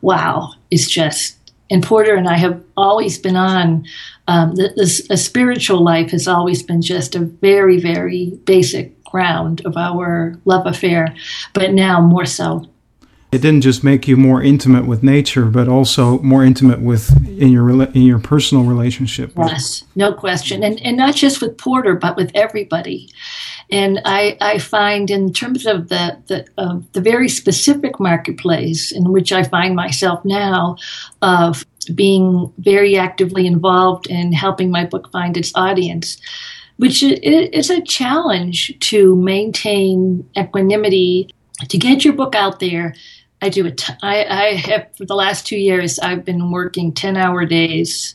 wow, 0.00 0.52
it's 0.70 0.88
just 0.88 1.38
and 1.70 1.82
Porter 1.82 2.14
and 2.14 2.28
I 2.28 2.36
have 2.36 2.62
always 2.76 3.18
been 3.18 3.36
on. 3.36 3.84
Um, 4.26 4.54
a 4.78 5.16
spiritual 5.16 5.82
life 5.82 6.10
has 6.10 6.28
always 6.28 6.62
been 6.62 6.82
just 6.82 7.14
a 7.14 7.20
very, 7.20 7.80
very 7.80 8.30
basic 8.44 9.02
ground 9.04 9.62
of 9.64 9.76
our 9.76 10.38
love 10.44 10.66
affair, 10.66 11.14
but 11.54 11.72
now 11.72 12.00
more 12.00 12.26
so. 12.26 12.66
It 13.30 13.42
didn't 13.42 13.60
just 13.60 13.84
make 13.84 14.08
you 14.08 14.16
more 14.16 14.42
intimate 14.42 14.86
with 14.86 15.02
nature, 15.02 15.44
but 15.44 15.68
also 15.68 16.18
more 16.20 16.42
intimate 16.42 16.80
with 16.80 17.14
in 17.38 17.50
your 17.50 17.70
in 17.70 18.02
your 18.02 18.18
personal 18.18 18.64
relationship. 18.64 19.32
Yes, 19.36 19.84
no 19.94 20.14
question, 20.14 20.64
and 20.64 20.80
and 20.82 20.96
not 20.96 21.14
just 21.14 21.42
with 21.42 21.58
Porter, 21.58 21.94
but 21.94 22.16
with 22.16 22.30
everybody. 22.34 23.10
And 23.70 24.00
I, 24.06 24.38
I 24.40 24.58
find, 24.58 25.10
in 25.10 25.34
terms 25.34 25.66
of 25.66 25.88
the 25.88 26.16
the, 26.28 26.46
uh, 26.56 26.80
the 26.92 27.02
very 27.02 27.28
specific 27.28 28.00
marketplace 28.00 28.92
in 28.92 29.12
which 29.12 29.30
I 29.30 29.42
find 29.42 29.76
myself 29.76 30.24
now, 30.24 30.76
of 31.20 31.66
being 31.94 32.50
very 32.58 32.96
actively 32.96 33.46
involved 33.46 34.06
in 34.06 34.32
helping 34.32 34.70
my 34.70 34.86
book 34.86 35.10
find 35.12 35.36
its 35.36 35.52
audience, 35.54 36.16
which 36.78 37.02
is 37.02 37.68
a 37.68 37.82
challenge 37.82 38.74
to 38.80 39.16
maintain 39.16 40.26
equanimity, 40.36 41.28
to 41.68 41.76
get 41.76 42.04
your 42.04 42.14
book 42.14 42.34
out 42.34 42.60
there. 42.60 42.94
I 43.40 43.48
do 43.48 43.66
it. 43.66 43.88
I, 44.02 44.24
I 44.24 44.54
have 44.54 44.88
for 44.96 45.04
the 45.04 45.14
last 45.14 45.46
two 45.46 45.58
years. 45.58 45.98
I've 45.98 46.24
been 46.24 46.50
working 46.50 46.92
ten 46.92 47.16
hour 47.16 47.44
days 47.44 48.14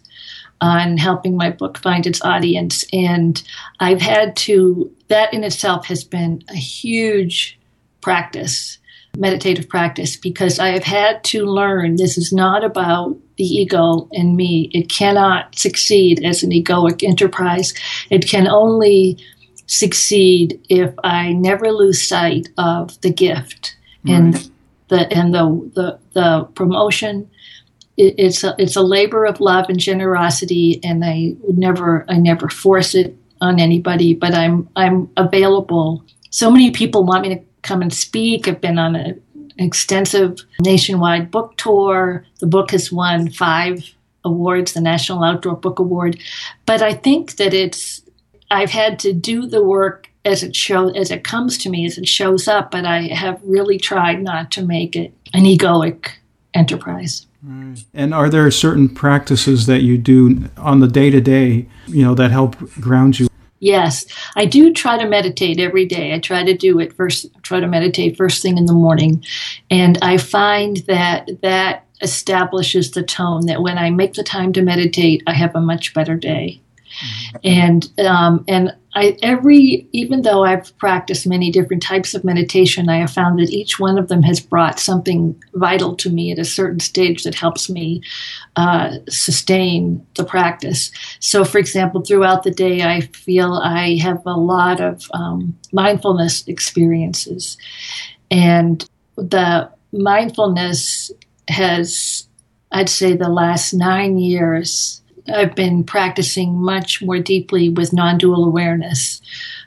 on 0.61 0.97
helping 0.97 1.35
my 1.35 1.49
book 1.49 1.77
find 1.77 2.07
its 2.07 2.23
audience. 2.23 2.85
And 2.93 3.43
I've 3.81 4.01
had 4.01 4.35
to, 4.37 4.89
that 5.09 5.33
in 5.33 5.43
itself 5.43 5.85
has 5.87 6.05
been 6.05 6.41
a 6.49 6.55
huge 6.55 7.59
practice, 7.99 8.77
meditative 9.17 9.67
practice, 9.67 10.15
because 10.15 10.59
I 10.59 10.69
have 10.69 10.83
had 10.83 11.23
to 11.25 11.45
learn 11.45 11.97
this 11.97 12.17
is 12.17 12.31
not 12.31 12.63
about 12.63 13.17
the 13.37 13.43
ego 13.43 14.07
and 14.13 14.37
me. 14.37 14.69
It 14.73 14.89
cannot 14.89 15.57
succeed 15.57 16.23
as 16.23 16.43
an 16.43 16.51
egoic 16.51 17.03
enterprise. 17.03 17.73
It 18.09 18.27
can 18.29 18.47
only 18.47 19.17
succeed 19.65 20.61
if 20.69 20.93
I 21.03 21.33
never 21.33 21.71
lose 21.71 22.07
sight 22.07 22.47
of 22.57 22.99
the 23.01 23.11
gift 23.11 23.75
right. 24.05 24.15
and 24.15 24.51
the 24.93 25.11
and 25.11 25.33
the 25.33 25.71
the, 25.73 25.99
the 26.13 26.43
promotion. 26.55 27.29
It, 27.97 28.15
it's 28.17 28.43
a 28.43 28.55
it's 28.57 28.75
a 28.75 28.81
labor 28.81 29.25
of 29.25 29.39
love 29.39 29.65
and 29.69 29.79
generosity, 29.79 30.79
and 30.83 31.03
I 31.03 31.35
would 31.41 31.57
never 31.57 32.05
I 32.07 32.17
never 32.17 32.49
force 32.49 32.93
it 32.95 33.15
on 33.41 33.59
anybody. 33.59 34.13
But 34.13 34.33
I'm 34.33 34.69
I'm 34.75 35.09
available. 35.17 36.05
So 36.29 36.51
many 36.51 36.71
people 36.71 37.03
want 37.03 37.23
me 37.23 37.35
to 37.35 37.41
come 37.63 37.81
and 37.81 37.93
speak. 37.93 38.47
I've 38.47 38.61
been 38.61 38.79
on 38.79 38.95
a 38.95 39.15
extensive 39.57 40.39
nationwide 40.61 41.31
book 41.31 41.57
tour. 41.57 42.25
The 42.39 42.47
book 42.47 42.71
has 42.71 42.91
won 42.91 43.29
five 43.29 43.83
awards, 44.23 44.73
the 44.73 44.81
National 44.81 45.23
Outdoor 45.23 45.55
Book 45.55 45.79
Award. 45.79 46.19
But 46.65 46.81
I 46.81 46.93
think 46.93 47.35
that 47.37 47.53
it's 47.53 48.01
I've 48.51 48.71
had 48.71 48.99
to 48.99 49.13
do 49.13 49.47
the 49.47 49.63
work 49.63 50.09
as 50.25 50.43
it 50.43 50.55
show 50.55 50.89
as 50.89 51.11
it 51.11 51.23
comes 51.23 51.57
to 51.59 51.69
me, 51.69 51.85
as 51.85 51.97
it 51.97 52.07
shows 52.07 52.47
up, 52.47 52.71
but 52.71 52.85
I 52.85 53.07
have 53.07 53.41
really 53.43 53.77
tried 53.77 54.21
not 54.21 54.51
to 54.51 54.65
make 54.65 54.95
it 54.95 55.13
an 55.33 55.43
egoic 55.43 56.11
enterprise. 56.53 57.25
And 57.93 58.13
are 58.13 58.29
there 58.29 58.49
certain 58.51 58.87
practices 58.87 59.65
that 59.65 59.81
you 59.81 59.97
do 59.97 60.49
on 60.55 60.79
the 60.79 60.87
day 60.87 61.09
to 61.09 61.19
day, 61.19 61.67
you 61.87 62.03
know, 62.03 62.15
that 62.15 62.31
help 62.31 62.55
ground 62.79 63.19
you? 63.19 63.27
Yes, 63.59 64.05
I 64.35 64.45
do 64.45 64.71
try 64.73 64.97
to 64.97 65.07
meditate 65.07 65.59
every 65.59 65.85
day. 65.85 66.13
I 66.13 66.19
try 66.19 66.43
to 66.43 66.55
do 66.55 66.79
it 66.79 66.93
first, 66.93 67.27
try 67.43 67.59
to 67.59 67.67
meditate 67.67 68.15
first 68.15 68.41
thing 68.41 68.57
in 68.57 68.65
the 68.65 68.73
morning. 68.73 69.23
And 69.69 69.97
I 70.01 70.17
find 70.17 70.77
that 70.87 71.29
that 71.41 71.85
establishes 72.01 72.91
the 72.91 73.03
tone 73.03 73.45
that 73.47 73.61
when 73.61 73.77
I 73.77 73.89
make 73.89 74.13
the 74.13 74.23
time 74.23 74.53
to 74.53 74.61
meditate, 74.61 75.23
I 75.27 75.33
have 75.33 75.55
a 75.55 75.61
much 75.61 75.93
better 75.93 76.15
day. 76.15 76.61
Mm-hmm. 77.01 77.37
And 77.43 78.07
um, 78.07 78.45
and 78.47 78.75
I 78.95 79.17
every 79.23 79.87
even 79.91 80.21
though 80.21 80.43
I've 80.43 80.77
practiced 80.77 81.25
many 81.25 81.51
different 81.51 81.81
types 81.81 82.13
of 82.13 82.23
meditation, 82.23 82.89
I 82.89 82.97
have 82.97 83.11
found 83.11 83.39
that 83.39 83.49
each 83.49 83.79
one 83.79 83.97
of 83.97 84.07
them 84.07 84.21
has 84.23 84.39
brought 84.39 84.79
something 84.79 85.41
vital 85.55 85.95
to 85.97 86.09
me 86.09 86.31
at 86.31 86.39
a 86.39 86.45
certain 86.45 86.79
stage 86.79 87.23
that 87.23 87.35
helps 87.35 87.69
me 87.69 88.01
uh, 88.55 88.97
sustain 89.09 90.05
the 90.15 90.23
practice. 90.23 90.91
So, 91.19 91.43
for 91.43 91.57
example, 91.57 92.01
throughout 92.01 92.43
the 92.43 92.51
day, 92.51 92.83
I 92.83 93.01
feel 93.01 93.53
I 93.53 93.97
have 93.97 94.21
a 94.25 94.37
lot 94.37 94.79
of 94.79 95.09
um, 95.13 95.57
mindfulness 95.71 96.47
experiences, 96.47 97.57
and 98.29 98.87
the 99.15 99.69
mindfulness 99.91 101.11
has, 101.47 102.27
I'd 102.71 102.89
say, 102.89 103.15
the 103.15 103.29
last 103.29 103.73
nine 103.73 104.17
years 104.17 105.02
I've 105.27 105.55
been 105.55 105.83
practicing 105.83 106.55
much 106.55 107.01
more 107.01 107.19
deeply 107.19 107.69
with 107.69 107.93
non-dual 107.93 108.43
awareness, 108.43 109.21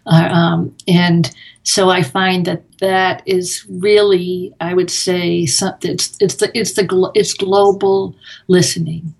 uh, 0.06 0.28
um, 0.30 0.76
and 0.86 1.30
so 1.62 1.90
I 1.90 2.02
find 2.02 2.44
that 2.46 2.62
that 2.78 3.22
is 3.26 3.66
really, 3.68 4.54
I 4.60 4.74
would 4.74 4.90
say, 4.90 5.46
something. 5.46 5.90
It's 5.90 6.16
it's 6.20 6.36
the 6.36 6.56
it's 6.56 6.74
the 6.74 7.10
it's 7.14 7.34
global 7.34 8.14
listening, 8.48 9.14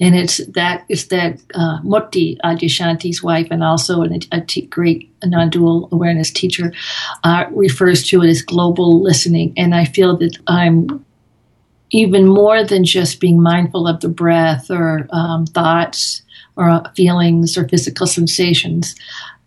and 0.00 0.14
it's 0.14 0.38
that 0.48 0.84
it's 0.88 1.06
that 1.06 1.40
uh, 1.54 1.80
Mukti 1.82 2.36
Adyashanti's 2.44 3.22
wife, 3.22 3.48
and 3.50 3.64
also 3.64 4.02
a, 4.02 4.20
a 4.32 4.40
t- 4.42 4.66
great 4.66 5.10
non-dual 5.24 5.88
awareness 5.92 6.30
teacher, 6.30 6.72
uh, 7.24 7.46
refers 7.52 8.06
to 8.08 8.22
it 8.22 8.28
as 8.28 8.42
global 8.42 9.02
listening, 9.02 9.54
and 9.56 9.74
I 9.74 9.84
feel 9.84 10.16
that 10.18 10.36
I'm 10.46 11.04
even 11.90 12.26
more 12.26 12.64
than 12.64 12.84
just 12.84 13.20
being 13.20 13.40
mindful 13.40 13.86
of 13.86 14.00
the 14.00 14.08
breath 14.08 14.70
or 14.70 15.06
um, 15.10 15.46
thoughts 15.46 16.22
or 16.56 16.82
feelings 16.94 17.56
or 17.56 17.68
physical 17.68 18.06
sensations. 18.06 18.94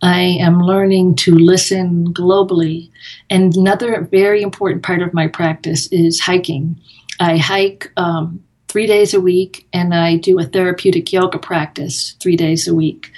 I 0.02 0.38
am 0.40 0.62
learning 0.62 1.16
to 1.18 1.36
listen 1.36 2.14
globally. 2.14 2.90
And 3.30 3.56
another 3.56 4.08
very 4.12 4.42
important 4.42 4.84
part 4.84 5.02
of 5.02 5.14
my 5.14 5.28
practice 5.28 5.88
is 5.88 6.20
hiking. 6.20 6.80
I 7.20 7.38
hike 7.38 7.92
um, 7.98 8.44
three 8.68 8.88
days 8.88 9.14
a 9.14 9.22
week 9.22 9.68
and 9.74 9.94
I 9.94 10.16
do 10.16 10.40
a 10.40 10.46
therapeutic 10.46 11.14
yoga 11.14 11.38
practice 11.38 12.16
three 12.20 12.36
days 12.36 12.68
a 12.68 12.74
week. 12.74 13.12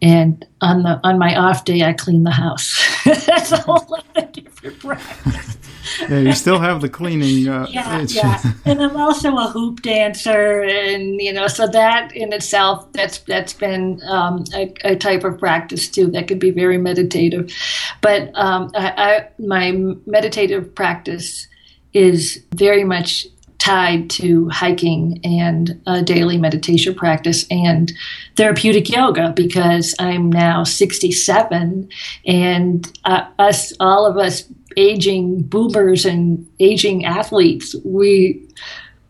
And 0.00 0.44
on 0.60 0.82
the 0.82 1.00
on 1.04 1.18
my 1.18 1.36
off 1.36 1.64
day, 1.64 1.82
I 1.82 1.92
clean 1.92 2.24
the 2.24 2.32
house. 2.32 2.76
That's 3.04 3.52
a 3.52 3.58
whole 3.58 3.98
other 4.16 4.26
practice 4.70 5.58
yeah, 6.00 6.18
you 6.18 6.32
still 6.32 6.58
have 6.58 6.80
the 6.80 6.88
cleaning. 6.88 7.48
Uh, 7.48 7.66
yeah, 7.68 8.00
itch. 8.00 8.14
yeah. 8.14 8.40
And 8.64 8.82
I'm 8.82 8.96
also 8.96 9.36
a 9.36 9.48
hoop 9.48 9.82
dancer, 9.82 10.62
and 10.62 11.20
you 11.20 11.32
know, 11.32 11.46
so 11.46 11.66
that 11.68 12.14
in 12.14 12.32
itself, 12.32 12.90
that's 12.92 13.18
that's 13.18 13.52
been 13.52 14.00
um, 14.04 14.44
a, 14.54 14.72
a, 14.84 14.96
type 14.96 15.24
of 15.24 15.38
practice 15.38 15.88
too. 15.88 16.08
That 16.08 16.28
could 16.28 16.38
be 16.38 16.50
very 16.50 16.78
meditative. 16.78 17.52
But 18.00 18.30
um, 18.34 18.70
I, 18.74 18.92
I, 18.96 19.28
my 19.38 19.72
meditative 20.06 20.74
practice 20.74 21.48
is 21.92 22.42
very 22.54 22.84
much 22.84 23.26
tied 23.62 24.10
to 24.10 24.48
hiking 24.48 25.20
and 25.22 25.80
a 25.86 26.02
daily 26.02 26.36
meditation 26.36 26.96
practice 26.96 27.46
and 27.48 27.92
therapeutic 28.36 28.90
yoga 28.90 29.32
because 29.36 29.94
I'm 30.00 30.32
now 30.32 30.64
67 30.64 31.88
and 32.26 32.98
uh, 33.04 33.24
us 33.38 33.72
all 33.78 34.04
of 34.04 34.16
us 34.16 34.42
aging 34.76 35.42
boomers 35.42 36.04
and 36.04 36.44
aging 36.58 37.04
athletes, 37.04 37.76
we 37.84 38.48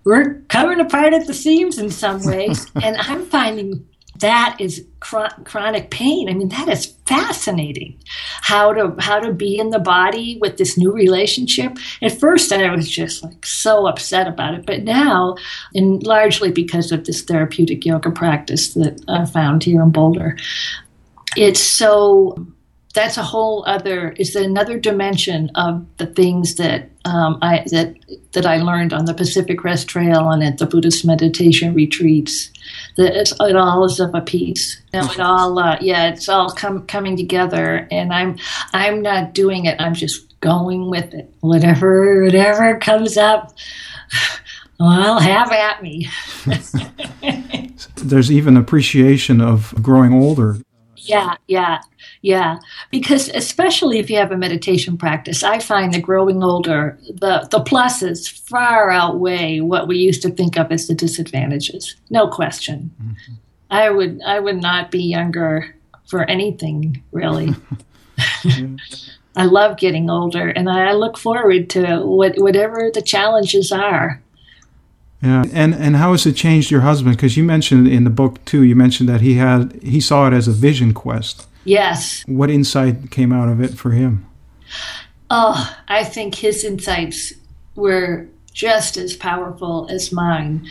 we're 0.05 0.35
coming 0.49 0.81
apart 0.81 1.15
at 1.15 1.27
the 1.27 1.33
seams 1.33 1.79
in 1.79 1.89
some 1.89 2.23
ways, 2.23 2.67
and 2.83 2.99
I'm 2.99 3.25
finding 3.25 3.87
that 4.23 4.57
is 4.59 4.85
chronic 5.01 5.91
pain. 5.91 6.29
I 6.29 6.33
mean, 6.33 6.49
that 6.49 6.69
is 6.69 6.87
fascinating. 7.07 7.99
How 8.41 8.73
to 8.73 8.95
how 8.99 9.19
to 9.21 9.33
be 9.33 9.59
in 9.59 9.71
the 9.71 9.79
body 9.79 10.39
with 10.41 10.57
this 10.57 10.79
new 10.79 10.93
relationship. 10.93 11.77
At 12.01 12.19
first, 12.19 12.53
I 12.53 12.75
was 12.75 12.89
just 12.89 13.23
like 13.23 13.45
so 13.45 13.87
upset 13.87 14.27
about 14.29 14.55
it, 14.55 14.65
but 14.65 14.85
now, 14.85 15.37
and 15.75 16.03
largely 16.05 16.51
because 16.51 16.93
of 16.93 17.05
this 17.05 17.23
therapeutic 17.23 17.85
yoga 17.85 18.11
practice 18.11 18.75
that 18.75 19.03
I 19.09 19.27
found 19.27 19.65
here 19.65 19.83
in 19.83 19.91
Boulder, 19.91 20.39
it's 21.37 21.61
so 21.61 22.47
that's 22.95 23.17
a 23.17 23.23
whole 23.23 23.65
other 23.67 24.15
It's 24.19 24.35
another 24.35 24.79
dimension 24.79 25.51
of 25.55 25.85
the 25.97 26.07
things 26.07 26.57
that 26.57 26.91
um, 27.05 27.39
I 27.43 27.65
that 27.71 27.97
that 28.33 28.47
I 28.47 28.59
learned 28.59 28.93
on 28.93 29.07
the 29.07 29.15
Pacific 29.15 29.59
Crest 29.59 29.89
Trail 29.89 30.31
and 30.31 30.43
at 30.43 30.59
the 30.59 30.67
Buddhist 30.67 31.05
meditation 31.05 31.75
retreats. 31.75 32.51
That 32.97 33.33
it 33.41 33.57
all 33.57 33.85
is 33.85 34.01
of 34.01 34.15
a 34.15 34.21
piece. 34.21 34.81
You 34.93 35.01
know, 35.01 35.11
it 35.11 35.21
all 35.21 35.59
uh, 35.59 35.79
yeah, 35.81 36.09
it's 36.09 36.29
all 36.29 36.51
com- 36.51 36.87
coming 36.87 37.17
together, 37.17 37.89
and 37.91 38.13
I'm 38.13 38.39
I'm 38.73 39.03
not 39.03 39.35
doing 39.35 39.65
it. 39.65 39.81
I'm 39.81 39.95
just 39.95 40.39
going 40.41 40.91
with 40.91 41.15
it. 41.15 41.33
Whatever 41.41 42.25
whatever 42.25 42.79
comes 42.79 43.17
up. 43.17 43.55
Well, 44.81 45.21
have 45.21 45.53
at 45.53 45.81
me. 45.81 46.09
There's 47.97 48.33
even 48.33 48.57
appreciation 48.57 49.41
of 49.41 49.73
growing 49.81 50.13
older. 50.13 50.57
Yeah, 51.09 51.37
yeah. 51.49 51.81
Yeah, 52.21 52.59
because 52.91 53.29
especially 53.31 53.99
if 53.99 54.09
you 54.09 54.17
have 54.17 54.33
a 54.33 54.37
meditation 54.37 54.97
practice, 54.97 55.43
I 55.43 55.59
find 55.59 55.93
that 55.93 56.03
growing 56.03 56.43
older, 56.43 56.99
the, 57.09 57.49
the 57.51 57.61
pluses 57.61 58.31
far 58.49 58.91
outweigh 58.91 59.61
what 59.61 59.89
we 59.89 59.99
used 59.99 60.23
to 60.23 60.31
think 60.31 60.57
of 60.57 60.71
as 60.71 60.87
the 60.87 60.95
disadvantages. 60.95 61.97
No 62.11 62.29
question. 62.29 62.93
Mm-hmm. 63.03 63.35
I 63.71 63.91
would 63.91 64.21
I 64.25 64.39
would 64.39 64.61
not 64.61 64.91
be 64.91 65.03
younger 65.03 65.75
for 66.07 66.25
anything 66.25 67.03
really. 67.11 67.55
I 69.35 69.47
love 69.47 69.79
getting 69.79 70.11
older, 70.11 70.49
and 70.51 70.69
I 70.69 70.93
look 70.93 71.17
forward 71.17 71.71
to 71.71 72.01
what, 72.01 72.39
whatever 72.39 72.91
the 72.93 73.01
challenges 73.01 73.73
are. 73.73 74.22
Yeah, 75.23 75.45
and 75.53 75.75
and 75.75 75.97
how 75.97 76.13
has 76.13 76.27
it 76.27 76.35
changed 76.35 76.71
your 76.71 76.81
husband? 76.81 77.17
Because 77.17 77.37
you 77.37 77.45
mentioned 77.45 77.87
in 77.87 78.05
the 78.05 78.11
book 78.11 78.45
too. 78.45 78.63
You 78.65 78.75
mentioned 78.75 79.09
that 79.09 79.21
he 79.21 79.35
had 79.35 79.73
he 79.83 80.01
saw 80.01 80.27
it 80.27 80.33
as 80.33 80.49
a 80.49 80.53
vision 80.53 80.93
quest. 80.93 81.47
Yes. 81.65 82.25
What 82.27 82.51
insight 82.51 83.11
came 83.11 83.33
out 83.33 83.49
of 83.49 83.61
it 83.61 83.75
for 83.75 83.93
him? 83.93 84.27
Oh, 85.31 85.77
I 85.89 86.03
think 86.05 86.35
his 86.35 86.65
insights 86.65 87.33
were 87.77 88.27
just 88.53 88.97
as 88.97 89.17
powerful 89.17 89.87
as 89.91 90.13
mine. 90.13 90.69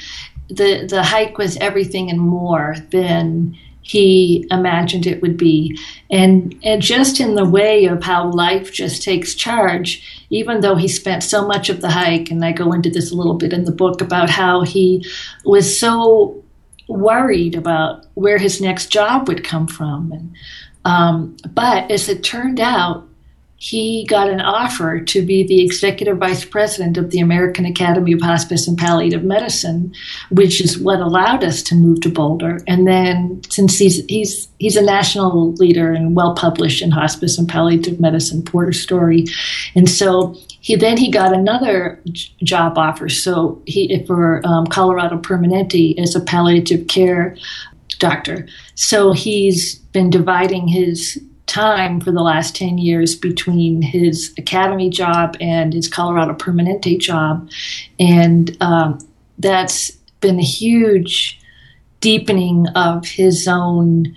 The 0.50 0.86
the 0.86 1.02
hike 1.02 1.38
was 1.38 1.56
everything 1.58 2.10
and 2.10 2.20
more 2.20 2.76
than 2.90 3.58
he 3.82 4.48
imagined 4.52 5.08
it 5.08 5.22
would 5.22 5.38
be. 5.38 5.78
And 6.10 6.58
and 6.64 6.82
just 6.82 7.20
in 7.20 7.36
the 7.36 7.46
way 7.46 7.86
of 7.86 8.04
how 8.04 8.32
life 8.32 8.72
just 8.72 9.04
takes 9.04 9.36
charge, 9.36 10.26
even 10.30 10.62
though 10.62 10.76
he 10.76 10.88
spent 10.88 11.24
so 11.24 11.48
much 11.48 11.70
of 11.70 11.82
the 11.82 11.90
hike, 11.90 12.32
and 12.32 12.44
I 12.44 12.52
go 12.52 12.74
into 12.74 12.90
this 12.90 13.12
a 13.12 13.16
little 13.16 13.36
bit 13.36 13.54
in 13.54 13.66
the 13.66 13.72
book 13.72 14.02
about 14.02 14.30
how 14.30 14.62
he 14.62 15.06
was 15.46 15.78
so 15.78 16.44
worried 16.88 17.56
about 17.56 18.06
where 18.16 18.38
his 18.38 18.60
next 18.60 18.88
job 18.88 19.28
would 19.28 19.44
come 19.44 19.66
from 19.66 20.12
and 20.12 20.36
um, 20.84 21.38
but 21.54 21.92
as 21.92 22.10
it 22.10 22.24
turned 22.24 22.60
out, 22.60 23.08
he 23.62 24.08
got 24.08 24.28
an 24.28 24.42
offer 24.42 25.00
to 25.00 25.22
be 25.24 25.44
the 25.44 25.64
executive 25.64 26.18
vice 26.18 26.44
president 26.44 26.98
of 26.98 27.12
the 27.12 27.20
American 27.20 27.64
Academy 27.64 28.12
of 28.12 28.20
Hospice 28.20 28.68
and 28.68 28.76
Palliative 28.76 29.24
Medicine, 29.24 29.94
which 30.32 30.60
is 30.60 30.80
what 30.80 31.00
allowed 31.00 31.44
us 31.44 31.62
to 31.64 31.76
move 31.76 32.02
to 32.02 32.10
Boulder. 32.10 32.58
And 32.66 32.88
then, 32.88 33.40
since 33.52 33.78
he's 33.78 34.04
he's 34.06 34.48
he's 34.58 34.76
a 34.76 34.82
national 34.82 35.54
leader 35.54 35.92
and 35.92 36.16
well 36.16 36.34
published 36.34 36.82
in 36.82 36.90
hospice 36.90 37.38
and 37.38 37.48
palliative 37.48 38.00
medicine, 38.00 38.42
Porter 38.42 38.74
Storey, 38.74 39.28
and 39.76 39.88
so 39.88 40.36
he 40.62 40.76
then 40.76 40.98
he 40.98 41.12
got 41.12 41.32
another 41.32 42.02
job 42.42 42.80
offer. 42.80 43.10
So 43.10 43.62
he 43.68 44.04
for 44.08 44.42
um, 44.44 44.66
Colorado 44.66 45.20
Permanente 45.20 46.00
as 46.00 46.16
a 46.16 46.22
palliative 46.22 46.88
care 46.88 47.38
doctor. 48.00 48.48
So 48.74 49.14
he's 49.14 49.76
been 49.94 50.10
dividing 50.10 50.68
his 50.68 51.22
time 51.52 52.00
for 52.00 52.12
the 52.12 52.22
last 52.22 52.56
10 52.56 52.78
years 52.78 53.16
between 53.16 53.82
his 53.82 54.34
academy 54.38 54.90
job 54.90 55.36
and 55.42 55.74
his 55.74 55.88
Colorado 55.88 56.34
Permanente 56.34 56.98
job. 56.98 57.50
And 58.00 58.56
um, 58.62 59.00
that's 59.38 59.92
been 60.22 60.40
a 60.40 60.44
huge 60.44 61.40
deepening 62.00 62.68
of 62.70 63.06
his 63.06 63.48
own 63.48 64.16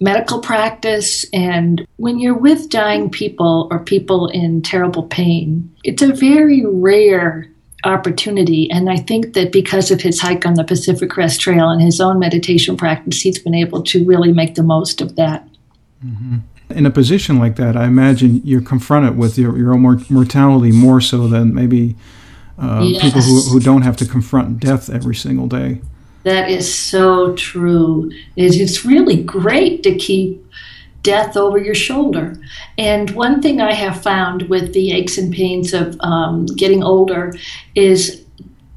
medical 0.00 0.40
practice. 0.40 1.24
And 1.32 1.86
when 1.96 2.18
you're 2.18 2.36
with 2.36 2.68
dying 2.68 3.10
people 3.10 3.68
or 3.70 3.78
people 3.78 4.28
in 4.28 4.60
terrible 4.62 5.04
pain, 5.04 5.74
it's 5.82 6.02
a 6.02 6.12
very 6.12 6.64
rare 6.66 7.50
opportunity. 7.84 8.70
And 8.70 8.90
I 8.90 8.96
think 8.96 9.32
that 9.32 9.50
because 9.50 9.90
of 9.90 10.02
his 10.02 10.20
hike 10.20 10.44
on 10.44 10.54
the 10.54 10.64
Pacific 10.64 11.08
Crest 11.08 11.40
Trail 11.40 11.70
and 11.70 11.80
his 11.80 12.00
own 12.02 12.18
meditation 12.18 12.76
practice, 12.76 13.22
he's 13.22 13.38
been 13.38 13.54
able 13.54 13.82
to 13.84 14.04
really 14.04 14.32
make 14.32 14.56
the 14.56 14.62
most 14.62 15.00
of 15.00 15.16
that. 15.16 15.48
Mm-hmm. 16.04 16.38
In 16.70 16.86
a 16.86 16.90
position 16.90 17.38
like 17.38 17.56
that, 17.56 17.76
I 17.76 17.86
imagine 17.86 18.40
you're 18.44 18.62
confronted 18.62 19.16
with 19.16 19.38
your, 19.38 19.56
your 19.58 19.72
own 19.72 20.04
mortality 20.08 20.72
more 20.72 21.00
so 21.00 21.26
than 21.26 21.54
maybe 21.54 21.96
uh, 22.58 22.82
yes. 22.84 23.02
people 23.02 23.22
who, 23.22 23.40
who 23.42 23.60
don't 23.60 23.82
have 23.82 23.96
to 23.98 24.06
confront 24.06 24.60
death 24.60 24.90
every 24.90 25.14
single 25.14 25.46
day. 25.46 25.80
That 26.24 26.50
is 26.50 26.72
so 26.72 27.34
true. 27.34 28.10
It's 28.36 28.84
really 28.84 29.22
great 29.22 29.82
to 29.84 29.94
keep 29.96 30.46
death 31.02 31.36
over 31.36 31.58
your 31.58 31.74
shoulder. 31.74 32.36
And 32.76 33.10
one 33.12 33.40
thing 33.40 33.60
I 33.60 33.72
have 33.72 34.02
found 34.02 34.42
with 34.42 34.74
the 34.74 34.92
aches 34.92 35.16
and 35.16 35.32
pains 35.32 35.72
of 35.72 35.98
um, 36.00 36.44
getting 36.46 36.82
older 36.82 37.32
is 37.74 38.24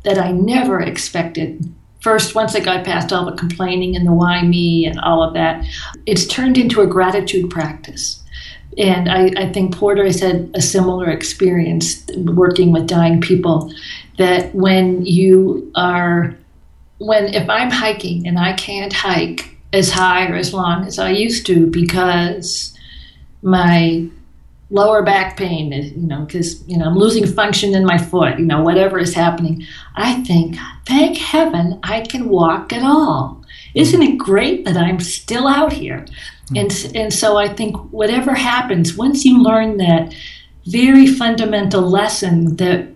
that 0.03 0.17
I 0.17 0.31
never 0.31 0.79
expected 0.79 1.73
first, 2.03 2.35
once 2.35 2.53
I 2.53 2.59
got 2.59 2.83
past 2.83 3.11
all 3.11 3.25
the 3.25 3.31
complaining 3.31 3.95
and 3.95 4.05
the 4.05 4.13
why 4.13 4.43
me 4.43 4.85
and 4.85 4.99
all 4.99 5.23
of 5.23 5.33
that, 5.33 5.65
it's 6.05 6.27
turned 6.27 6.57
into 6.57 6.81
a 6.81 6.87
gratitude 6.87 7.49
practice. 7.49 8.21
And 8.77 9.09
I, 9.09 9.31
I 9.37 9.51
think 9.51 9.75
Porter 9.75 10.03
has 10.03 10.19
had 10.19 10.51
a 10.53 10.61
similar 10.61 11.09
experience 11.09 12.05
working 12.15 12.71
with 12.71 12.87
dying 12.87 13.21
people. 13.21 13.73
That 14.17 14.53
when 14.53 15.05
you 15.05 15.71
are, 15.75 16.35
when 16.97 17.33
if 17.33 17.49
I'm 17.49 17.71
hiking 17.71 18.27
and 18.27 18.37
I 18.37 18.53
can't 18.53 18.93
hike 18.93 19.55
as 19.71 19.89
high 19.89 20.27
or 20.27 20.35
as 20.35 20.53
long 20.53 20.85
as 20.85 20.99
I 20.99 21.09
used 21.09 21.45
to 21.47 21.67
because 21.67 22.77
my 23.41 24.07
lower 24.73 25.03
back 25.03 25.37
pain, 25.37 25.71
you 25.71 26.07
know, 26.07 26.25
because, 26.25 26.67
you 26.67 26.75
know, 26.75 26.85
I'm 26.85 26.97
losing 26.97 27.27
function 27.27 27.75
in 27.75 27.85
my 27.85 27.99
foot, 27.99 28.39
you 28.39 28.45
know, 28.45 28.63
whatever 28.63 28.97
is 28.97 29.13
happening. 29.13 29.63
I 29.95 30.23
think, 30.23 30.57
thank 30.87 31.17
heaven 31.17 31.79
I 31.83 32.01
can 32.01 32.27
walk 32.27 32.73
at 32.73 32.81
all. 32.83 33.45
Isn't 33.75 34.01
it 34.01 34.17
great 34.17 34.65
that 34.65 34.75
I'm 34.75 34.99
still 34.99 35.47
out 35.47 35.73
here? 35.73 35.99
Mm-hmm. 35.99 36.57
And, 36.57 36.95
and 36.95 37.13
so 37.13 37.37
I 37.37 37.47
think 37.49 37.77
whatever 37.91 38.33
happens, 38.33 38.97
once 38.97 39.23
you 39.23 39.43
learn 39.43 39.77
that 39.77 40.13
very 40.65 41.05
fundamental 41.05 41.81
lesson 41.81 42.55
that 42.55 42.87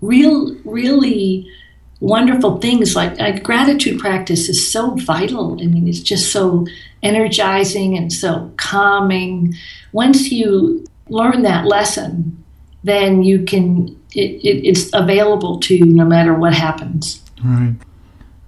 real, 0.00 0.54
really 0.64 1.50
wonderful 1.98 2.58
things 2.58 2.94
like, 2.94 3.18
like 3.18 3.42
gratitude 3.42 3.98
practice 3.98 4.48
is 4.48 4.70
so 4.70 4.94
vital. 4.94 5.60
I 5.60 5.66
mean, 5.66 5.88
it's 5.88 6.00
just 6.00 6.30
so 6.30 6.66
energizing 7.02 7.96
and 7.96 8.12
so 8.12 8.52
calming. 8.56 9.54
Once 9.92 10.30
you 10.30 10.84
learn 11.08 11.42
that 11.42 11.66
lesson, 11.66 12.42
then 12.84 13.22
you 13.22 13.44
can, 13.44 13.88
it, 14.14 14.30
it, 14.44 14.66
it's 14.66 14.90
available 14.92 15.58
to 15.60 15.76
you 15.76 15.84
no 15.84 16.04
matter 16.04 16.34
what 16.34 16.54
happens. 16.54 17.22
Right. 17.44 17.74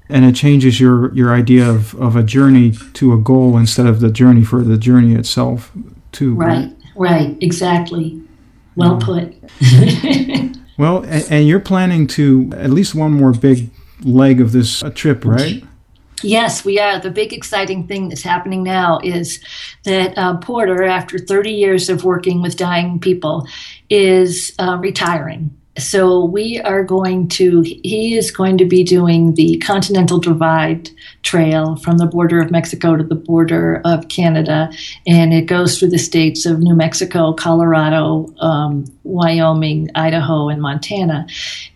And 0.08 0.24
it 0.24 0.34
changes 0.34 0.78
your, 0.78 1.14
your 1.14 1.32
idea 1.32 1.68
of, 1.68 1.94
of 1.94 2.16
a 2.16 2.22
journey 2.22 2.72
to 2.94 3.12
a 3.14 3.18
goal 3.18 3.56
instead 3.56 3.86
of 3.86 4.00
the 4.00 4.10
journey 4.10 4.44
for 4.44 4.62
the 4.62 4.76
journey 4.76 5.14
itself, 5.14 5.72
too. 6.12 6.34
Right, 6.34 6.70
right, 6.94 7.26
right 7.26 7.36
exactly. 7.40 8.22
Well 8.74 8.98
put. 8.98 9.34
well, 10.78 11.02
and, 11.04 11.26
and, 11.30 11.46
you're 11.46 11.60
planning 11.60 12.06
to 12.08 12.50
at 12.54 12.70
least 12.70 12.94
one 12.94 13.12
more 13.12 13.32
big 13.32 13.70
leg 14.02 14.40
of 14.40 14.52
this 14.52 14.82
trip, 14.94 15.24
right? 15.24 15.62
Yes, 16.22 16.64
we 16.64 16.78
are. 16.78 17.00
The 17.00 17.10
big 17.10 17.32
exciting 17.32 17.86
thing 17.86 18.08
that's 18.08 18.22
happening 18.22 18.62
now 18.62 19.00
is 19.02 19.40
that 19.84 20.16
uh, 20.16 20.36
Porter, 20.38 20.84
after 20.84 21.18
30 21.18 21.50
years 21.50 21.88
of 21.88 22.04
working 22.04 22.42
with 22.42 22.56
dying 22.56 23.00
people, 23.00 23.46
is 23.90 24.54
uh, 24.58 24.78
retiring 24.80 25.56
so 25.78 26.22
we 26.22 26.60
are 26.60 26.84
going 26.84 27.28
to 27.28 27.62
he 27.62 28.14
is 28.14 28.30
going 28.30 28.58
to 28.58 28.66
be 28.66 28.84
doing 28.84 29.34
the 29.34 29.56
continental 29.58 30.18
divide 30.18 30.90
trail 31.22 31.76
from 31.76 31.96
the 31.96 32.04
border 32.04 32.42
of 32.42 32.50
mexico 32.50 32.94
to 32.94 33.02
the 33.02 33.14
border 33.14 33.80
of 33.84 34.08
canada. 34.08 34.70
And 35.06 35.32
it 35.32 35.46
goes 35.46 35.78
through 35.78 35.90
the 35.90 35.98
states 35.98 36.44
of 36.44 36.58
new 36.58 36.74
mexico 36.74 37.32
colorado 37.32 38.34
um, 38.38 38.84
wyoming 39.02 39.90
idaho 39.94 40.50
and 40.50 40.60
montana. 40.60 41.26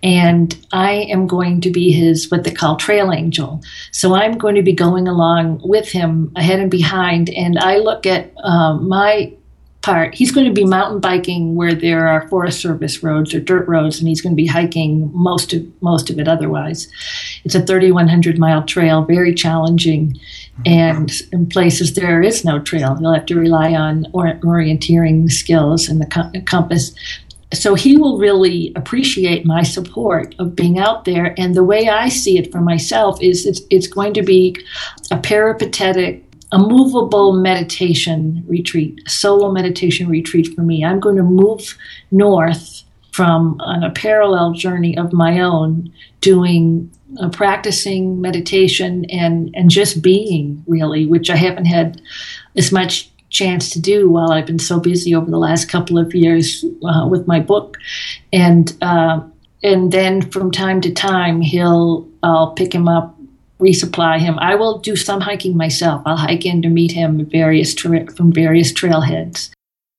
And 0.03 0.55
i 0.73 0.93
am 0.93 1.27
going 1.27 1.63
to 1.63 1.71
be 1.71 1.91
his 1.91 2.31
what 2.31 2.45
they 2.45 2.53
call 2.53 2.77
trail 2.77 3.11
angel. 3.11 3.63
So 3.93 4.15
i'm 4.15 4.37
going 4.37 4.57
to 4.57 4.63
be 4.63 4.75
going 4.75 5.09
along 5.09 5.63
with 5.65 5.89
him 5.89 6.33
ahead 6.37 6.61
and 6.61 6.71
behind. 6.71 7.31
And 7.31 7.59
i 7.59 7.79
look 7.79 8.05
at 8.05 8.33
um, 8.45 8.89
my 8.89 9.33
part. 9.87 10.17
He's 10.17 10.33
going 10.33 10.49
to 10.49 10.53
be 10.53 10.65
mountain 10.65 10.99
biking 10.99 11.55
where 11.55 11.73
there 11.73 12.09
are 12.09 12.27
Forest 12.27 12.61
Service 12.61 13.05
roads 13.05 13.33
or 13.33 13.39
dirt 13.39 13.69
roads, 13.69 14.01
and 14.01 14.09
he's 14.09 14.21
going 14.21 14.33
to 14.33 14.43
be 14.43 14.49
hiking 14.49 15.13
most 15.15 15.53
of 15.53 15.63
most 15.81 16.11
of 16.11 16.19
it. 16.19 16.27
Otherwise, 16.27 16.89
it's 17.45 17.55
a 17.55 17.65
3,100 17.65 18.37
mile 18.37 18.65
trail, 18.65 19.05
very 19.05 19.33
challenging, 19.33 20.19
and 20.67 21.13
in 21.33 21.49
places 21.49 21.95
there 21.95 22.21
is 22.21 22.45
no 22.45 22.59
trail. 22.59 22.99
You'll 23.01 23.15
have 23.15 23.27
to 23.27 23.39
rely 23.39 23.75
on 23.75 24.07
orienteering 24.13 25.31
skills 25.31 25.89
and 25.89 26.01
the 26.01 26.43
compass. 26.47 26.93
So 27.53 27.77
he 27.77 27.97
will 27.97 28.19
really 28.19 28.73
appreciate 28.75 29.47
my 29.47 29.63
support 29.63 30.35
of 30.41 30.57
being 30.57 30.81
out 30.81 31.05
there. 31.05 31.33
And 31.39 31.55
the 31.55 31.63
way 31.63 31.89
I 31.89 32.09
see 32.09 32.39
it 32.39 32.51
for 32.51 32.61
myself 32.61 33.23
is 33.23 33.47
it's, 33.47 33.61
it's 33.71 33.87
going 33.87 34.15
to 34.15 34.23
be 34.25 34.57
a 35.13 35.17
peripatetic 35.17 36.26
a 36.53 36.59
movable 36.59 37.33
meditation 37.33 38.45
retreat, 38.47 39.01
a 39.07 39.11
solo 39.11 39.51
meditation 39.51 40.09
retreat 40.09 40.55
for 40.55 40.63
me. 40.63 40.85
I'm 40.85 41.01
going 41.01 41.17
to 41.17 41.23
move 41.23 41.77
north 42.11 42.83
from 43.13 43.59
on 43.61 43.83
a 43.83 43.91
parallel 43.91 44.53
journey 44.53 44.97
of 44.97 45.13
my 45.13 45.41
own, 45.41 45.93
doing 46.21 46.91
uh, 47.19 47.31
practicing 47.31 48.21
meditation 48.21 49.07
and 49.07 49.51
and 49.55 49.71
just 49.71 50.03
being 50.03 50.63
really, 50.67 51.07
which 51.07 51.31
I 51.31 51.37
haven't 51.37 51.65
had 51.65 52.01
as 52.57 52.71
much 52.71 53.11
chance 53.31 53.71
to 53.71 53.81
do 53.81 54.11
while 54.11 54.33
I've 54.33 54.47
been 54.47 54.59
so 54.59 54.79
busy 54.79 55.15
over 55.15 55.31
the 55.31 55.39
last 55.39 55.69
couple 55.69 55.99
of 55.99 56.15
years 56.15 56.65
uh, 56.85 57.09
with 57.09 57.27
my 57.27 57.41
book, 57.41 57.79
and 58.33 58.77
uh, 58.83 59.21
and 59.63 59.91
then 59.91 60.23
from 60.31 60.51
time 60.51 60.81
to 60.83 60.93
time 60.93 61.41
he'll 61.41 62.07
I'll 62.23 62.53
pick 62.53 62.75
him 62.75 62.87
up 62.87 63.16
resupply 63.59 64.19
him. 64.19 64.39
I 64.39 64.55
will 64.55 64.79
do 64.79 64.97
some 64.97 65.21
hiking 65.21 65.57
myself. 65.57 66.03
I'll 66.05 66.17
hike 66.17 66.45
in 66.45 66.63
to 66.63 66.69
meet 66.69 66.93
him 66.93 67.25
various 67.27 67.75
tra- 67.75 68.11
from 68.13 68.33
various 68.33 68.73
trailheads, 68.73 69.51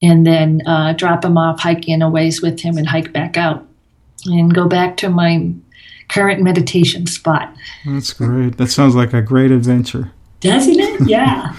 and 0.02 0.26
then 0.26 0.62
uh, 0.68 0.94
drop 0.94 1.26
him 1.26 1.38
off, 1.38 1.60
hike 1.60 1.88
in 1.88 2.02
a 2.02 2.10
ways 2.10 2.42
with 2.42 2.60
him, 2.60 2.78
and 2.78 2.88
hike 2.88 3.14
back 3.14 3.38
out, 3.38 3.66
and 4.26 4.54
go 4.54 4.68
back 4.68 4.98
to 4.98 5.10
my 5.10 5.52
current 6.10 6.42
meditation 6.42 7.08
spot. 7.08 7.54
That's 7.86 8.14
great. 8.14 8.58
That 8.58 8.68
sounds 8.68 8.96
like 8.96 9.14
a 9.14 9.22
great 9.22 9.52
adventure. 9.52 10.12
Doesn't 10.40 10.80
it? 10.80 11.02
Yeah. 11.08 11.56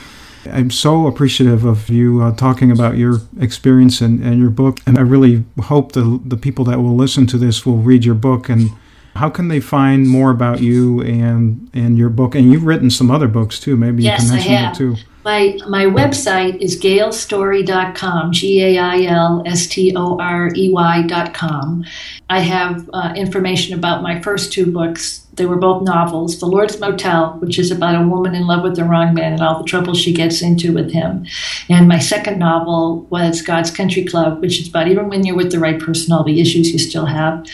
I'm 0.47 0.71
so 0.71 1.07
appreciative 1.07 1.65
of 1.65 1.91
you 1.91 2.23
uh, 2.23 2.35
talking 2.35 2.71
about 2.71 2.97
your 2.97 3.21
experience 3.39 4.01
and, 4.01 4.23
and 4.23 4.39
your 4.39 4.51
book. 4.51 4.79
And 4.87 4.97
I 4.97 5.03
really 5.03 5.45
hope 5.61 5.93
the, 5.93 6.21
the 6.25 6.37
people 6.37 6.65
that 6.67 6.79
will 6.79 6.95
listen 6.95 7.27
to 7.29 7.39
this 7.39 7.67
will 7.67 7.79
read 7.79 8.05
your 8.05 8.15
book 8.15 8.49
and 8.49 8.71
how 9.17 9.31
can 9.31 9.49
they 9.49 9.61
find 9.61 10.09
more 10.09 10.31
about 10.31 10.61
you 10.61 11.01
and 11.03 11.71
and 11.75 11.99
your 11.99 12.09
book? 12.09 12.35
And 12.35 12.53
you've 12.53 12.65
written 12.65 12.91
some 12.91 13.11
other 13.11 13.29
books 13.29 13.59
too. 13.59 13.77
Maybe 13.77 14.03
you 14.03 14.11
yes, 14.11 14.21
can 14.21 14.35
mention 14.35 14.53
that 14.53 14.75
too. 14.75 14.97
My 15.25 15.59
my 15.69 15.85
website 15.85 16.57
is 16.59 16.81
gailstorey.com, 16.81 18.33
G 18.33 18.63
A 18.63 18.79
I 18.79 19.03
L 19.03 19.43
S 19.45 19.67
T 19.67 19.93
O 19.95 20.19
R 20.19 20.51
E 20.55 20.71
Y.com. 20.71 21.85
I 22.31 22.41
have 22.41 22.89
uh, 22.93 23.13
information 23.17 23.79
about 23.79 24.03
my 24.03 24.21
first 24.23 24.53
two 24.53 24.71
books 24.71 25.27
They 25.39 25.47
were 25.47 25.57
both 25.57 25.83
novels. 25.83 26.39
The 26.39 26.47
Lord's 26.47 26.79
Motel, 26.79 27.39
which 27.39 27.59
is 27.59 27.71
about 27.71 28.01
a 28.01 28.07
woman 28.07 28.35
in 28.35 28.47
love 28.47 28.63
with 28.63 28.77
the 28.77 28.85
wrong 28.85 29.15
man 29.15 29.33
and 29.33 29.43
all 29.43 29.59
the 29.59 29.69
trouble 29.69 29.95
she 29.95 30.13
gets 30.13 30.43
into 30.43 30.73
with 30.73 30.93
him. 30.93 31.27
And 31.69 31.89
my 31.89 31.99
second 31.99 32.39
novel 32.39 33.07
was 33.11 33.41
God's 33.43 33.71
Country 33.71 34.05
Club, 34.05 34.41
which 34.41 34.61
is 34.61 34.69
about 34.69 34.89
even 34.89 35.09
when 35.09 35.25
you're 35.25 35.37
with 35.37 35.51
the 35.51 35.59
right 35.59 35.81
person, 35.81 36.13
all 36.13 36.25
the 36.25 36.41
issues 36.41 36.71
you 36.73 36.79
still 36.79 37.07
have. 37.07 37.47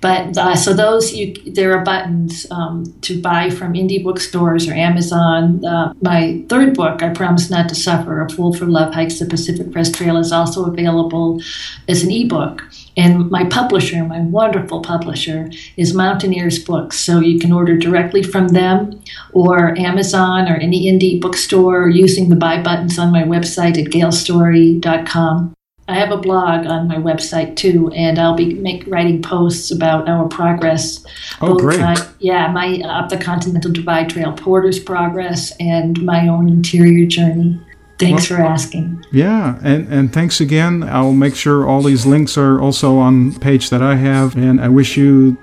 But 0.00 0.38
uh, 0.38 0.56
so 0.56 0.72
those, 0.72 1.12
you, 1.12 1.34
there 1.46 1.76
are 1.76 1.84
buttons 1.84 2.46
um, 2.50 2.94
to 3.02 3.20
buy 3.20 3.50
from 3.50 3.74
indie 3.74 4.02
bookstores 4.02 4.68
or 4.68 4.72
Amazon. 4.72 5.64
Uh, 5.64 5.92
my 6.00 6.42
third 6.48 6.74
book, 6.74 7.02
I 7.02 7.10
Promise 7.10 7.50
Not 7.50 7.68
to 7.68 7.74
Suffer, 7.74 8.22
A 8.22 8.30
Fool 8.30 8.54
for 8.54 8.66
Love 8.66 8.94
Hikes 8.94 9.18
the 9.18 9.26
Pacific 9.26 9.72
Crest 9.72 9.94
Trail, 9.94 10.16
is 10.16 10.32
also 10.32 10.64
available 10.64 11.42
as 11.88 12.02
an 12.02 12.10
ebook. 12.10 12.62
And 12.96 13.30
my 13.30 13.44
publisher, 13.44 14.04
my 14.04 14.20
wonderful 14.20 14.80
publisher, 14.80 15.50
is 15.76 15.94
Mountaineers 15.94 16.58
Books. 16.58 16.98
So 16.98 17.20
you 17.20 17.29
can 17.38 17.52
order 17.52 17.76
directly 17.76 18.22
from 18.22 18.48
them 18.48 19.02
or 19.32 19.78
Amazon 19.78 20.48
or 20.48 20.56
any 20.56 20.86
indie 20.90 21.20
bookstore 21.20 21.88
using 21.88 22.28
the 22.28 22.36
buy 22.36 22.62
buttons 22.62 22.98
on 22.98 23.12
my 23.12 23.22
website 23.22 23.78
at 23.78 23.90
gailstorey.com. 23.92 25.54
I 25.90 25.94
have 25.94 26.12
a 26.12 26.16
blog 26.16 26.66
on 26.66 26.86
my 26.86 26.96
website 26.96 27.56
too, 27.56 27.90
and 27.94 28.18
I'll 28.18 28.36
be 28.36 28.54
make, 28.54 28.84
writing 28.86 29.22
posts 29.22 29.72
about 29.72 30.08
our 30.08 30.28
progress. 30.28 31.04
Oh, 31.40 31.58
great! 31.58 31.80
My, 31.80 31.96
yeah, 32.20 32.46
my 32.52 32.80
uh, 32.84 33.00
up 33.00 33.08
the 33.08 33.18
Continental 33.18 33.72
Divide 33.72 34.08
Trail 34.08 34.32
Porter's 34.32 34.78
progress 34.78 35.52
and 35.58 36.00
my 36.04 36.28
own 36.28 36.48
interior 36.48 37.06
journey. 37.06 37.60
Thanks 37.98 38.30
well, 38.30 38.38
for 38.38 38.44
asking. 38.44 39.04
Yeah, 39.10 39.58
and, 39.62 39.92
and 39.92 40.12
thanks 40.12 40.40
again. 40.40 40.84
I'll 40.84 41.12
make 41.12 41.34
sure 41.34 41.68
all 41.68 41.82
these 41.82 42.06
links 42.06 42.38
are 42.38 42.60
also 42.60 42.98
on 42.98 43.34
page 43.40 43.68
that 43.70 43.82
I 43.82 43.96
have, 43.96 44.36
and 44.36 44.60
I 44.60 44.68
wish 44.68 44.96
you 44.96 45.36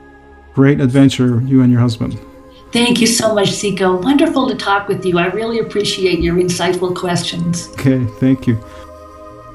great 0.57 0.81
adventure, 0.81 1.39
you 1.43 1.61
and 1.61 1.71
your 1.71 1.79
husband. 1.79 2.19
Thank 2.71 2.99
you 2.99 3.05
so 3.05 3.35
much, 3.35 3.49
Zico. 3.49 4.03
Wonderful 4.03 4.49
to 4.49 4.55
talk 4.55 4.87
with 4.87 5.05
you. 5.05 5.19
I 5.19 5.27
really 5.27 5.59
appreciate 5.59 6.19
your 6.19 6.35
insightful 6.35 6.95
questions. 6.95 7.69
Okay, 7.73 8.03
thank 8.19 8.47
you. 8.47 8.55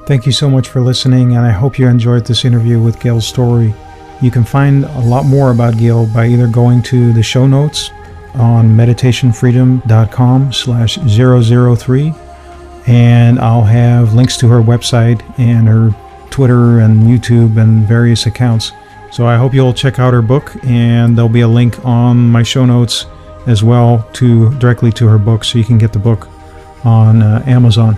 Thank 0.07 0.25
you 0.25 0.31
so 0.31 0.49
much 0.49 0.69
for 0.69 0.79
listening, 0.79 1.35
and 1.35 1.45
I 1.45 1.51
hope 1.51 1.77
you 1.77 1.89
enjoyed 1.89 2.25
this 2.25 2.45
interview 2.45 2.81
with 2.81 3.01
Gail 3.01 3.19
Storey. 3.19 3.73
You 4.21 4.31
can 4.31 4.45
find 4.45 4.85
a 4.85 4.99
lot 5.01 5.25
more 5.25 5.51
about 5.51 5.77
Gail 5.77 6.05
by 6.05 6.27
either 6.27 6.47
going 6.47 6.81
to 6.83 7.11
the 7.11 7.21
show 7.21 7.47
notes 7.47 7.91
on 8.35 8.69
meditationfreedom.com 8.69 10.53
slash 10.53 10.97
003 10.97 12.13
and 12.87 13.39
I'll 13.39 13.63
have 13.63 14.13
links 14.13 14.37
to 14.37 14.47
her 14.47 14.61
website 14.61 15.21
and 15.37 15.67
her 15.67 15.91
Twitter 16.29 16.79
and 16.79 17.03
YouTube 17.03 17.61
and 17.61 17.87
various 17.87 18.25
accounts. 18.25 18.71
So 19.13 19.27
I 19.27 19.37
hope 19.37 19.53
you'll 19.53 19.75
check 19.75 19.99
out 19.99 20.11
her 20.11 20.23
book, 20.23 20.55
and 20.63 21.15
there'll 21.15 21.29
be 21.29 21.41
a 21.41 21.47
link 21.47 21.85
on 21.85 22.31
my 22.31 22.41
show 22.41 22.65
notes 22.65 23.05
as 23.45 23.63
well 23.63 24.09
to 24.13 24.51
directly 24.57 24.91
to 24.93 25.07
her 25.07 25.19
book, 25.19 25.43
so 25.43 25.59
you 25.59 25.63
can 25.63 25.77
get 25.77 25.93
the 25.93 25.99
book 25.99 26.27
on 26.83 27.21
uh, 27.21 27.43
Amazon. 27.45 27.95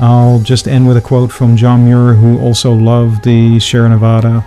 I'll 0.00 0.40
just 0.40 0.66
end 0.66 0.88
with 0.88 0.96
a 0.96 1.00
quote 1.00 1.30
from 1.30 1.56
John 1.56 1.84
Muir, 1.84 2.14
who 2.14 2.40
also 2.40 2.72
loved 2.72 3.22
the 3.22 3.60
Sierra 3.60 3.88
Nevada. 3.88 4.44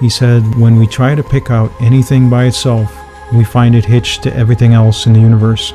He 0.00 0.10
said, 0.10 0.42
When 0.56 0.76
we 0.76 0.88
try 0.88 1.14
to 1.14 1.22
pick 1.22 1.52
out 1.52 1.70
anything 1.80 2.28
by 2.28 2.46
itself, 2.46 2.92
we 3.32 3.44
find 3.44 3.76
it 3.76 3.84
hitched 3.84 4.24
to 4.24 4.34
everything 4.34 4.72
else 4.72 5.06
in 5.06 5.12
the 5.12 5.20
universe. 5.20 5.72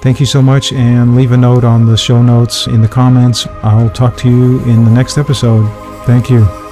Thank 0.00 0.18
you 0.18 0.24
so 0.24 0.40
much, 0.40 0.72
and 0.72 1.14
leave 1.14 1.32
a 1.32 1.36
note 1.36 1.62
on 1.62 1.84
the 1.84 1.98
show 1.98 2.22
notes 2.22 2.66
in 2.68 2.80
the 2.80 2.88
comments. 2.88 3.46
I'll 3.62 3.90
talk 3.90 4.16
to 4.18 4.30
you 4.30 4.60
in 4.60 4.86
the 4.86 4.90
next 4.90 5.18
episode. 5.18 5.68
Thank 6.06 6.30
you. 6.30 6.46
Thank 6.46 6.62
you 6.62 6.67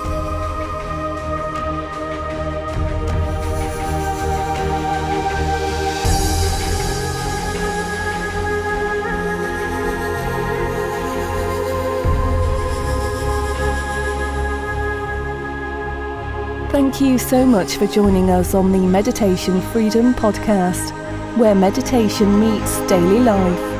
so 17.26 17.44
much 17.44 17.76
for 17.76 17.88
joining 17.88 18.30
us 18.30 18.54
on 18.54 18.70
the 18.70 18.78
Meditation 18.78 19.60
Freedom 19.72 20.14
Podcast 20.14 20.92
where 21.36 21.56
meditation 21.56 22.38
meets 22.38 22.78
daily 22.86 23.18
life. 23.18 23.75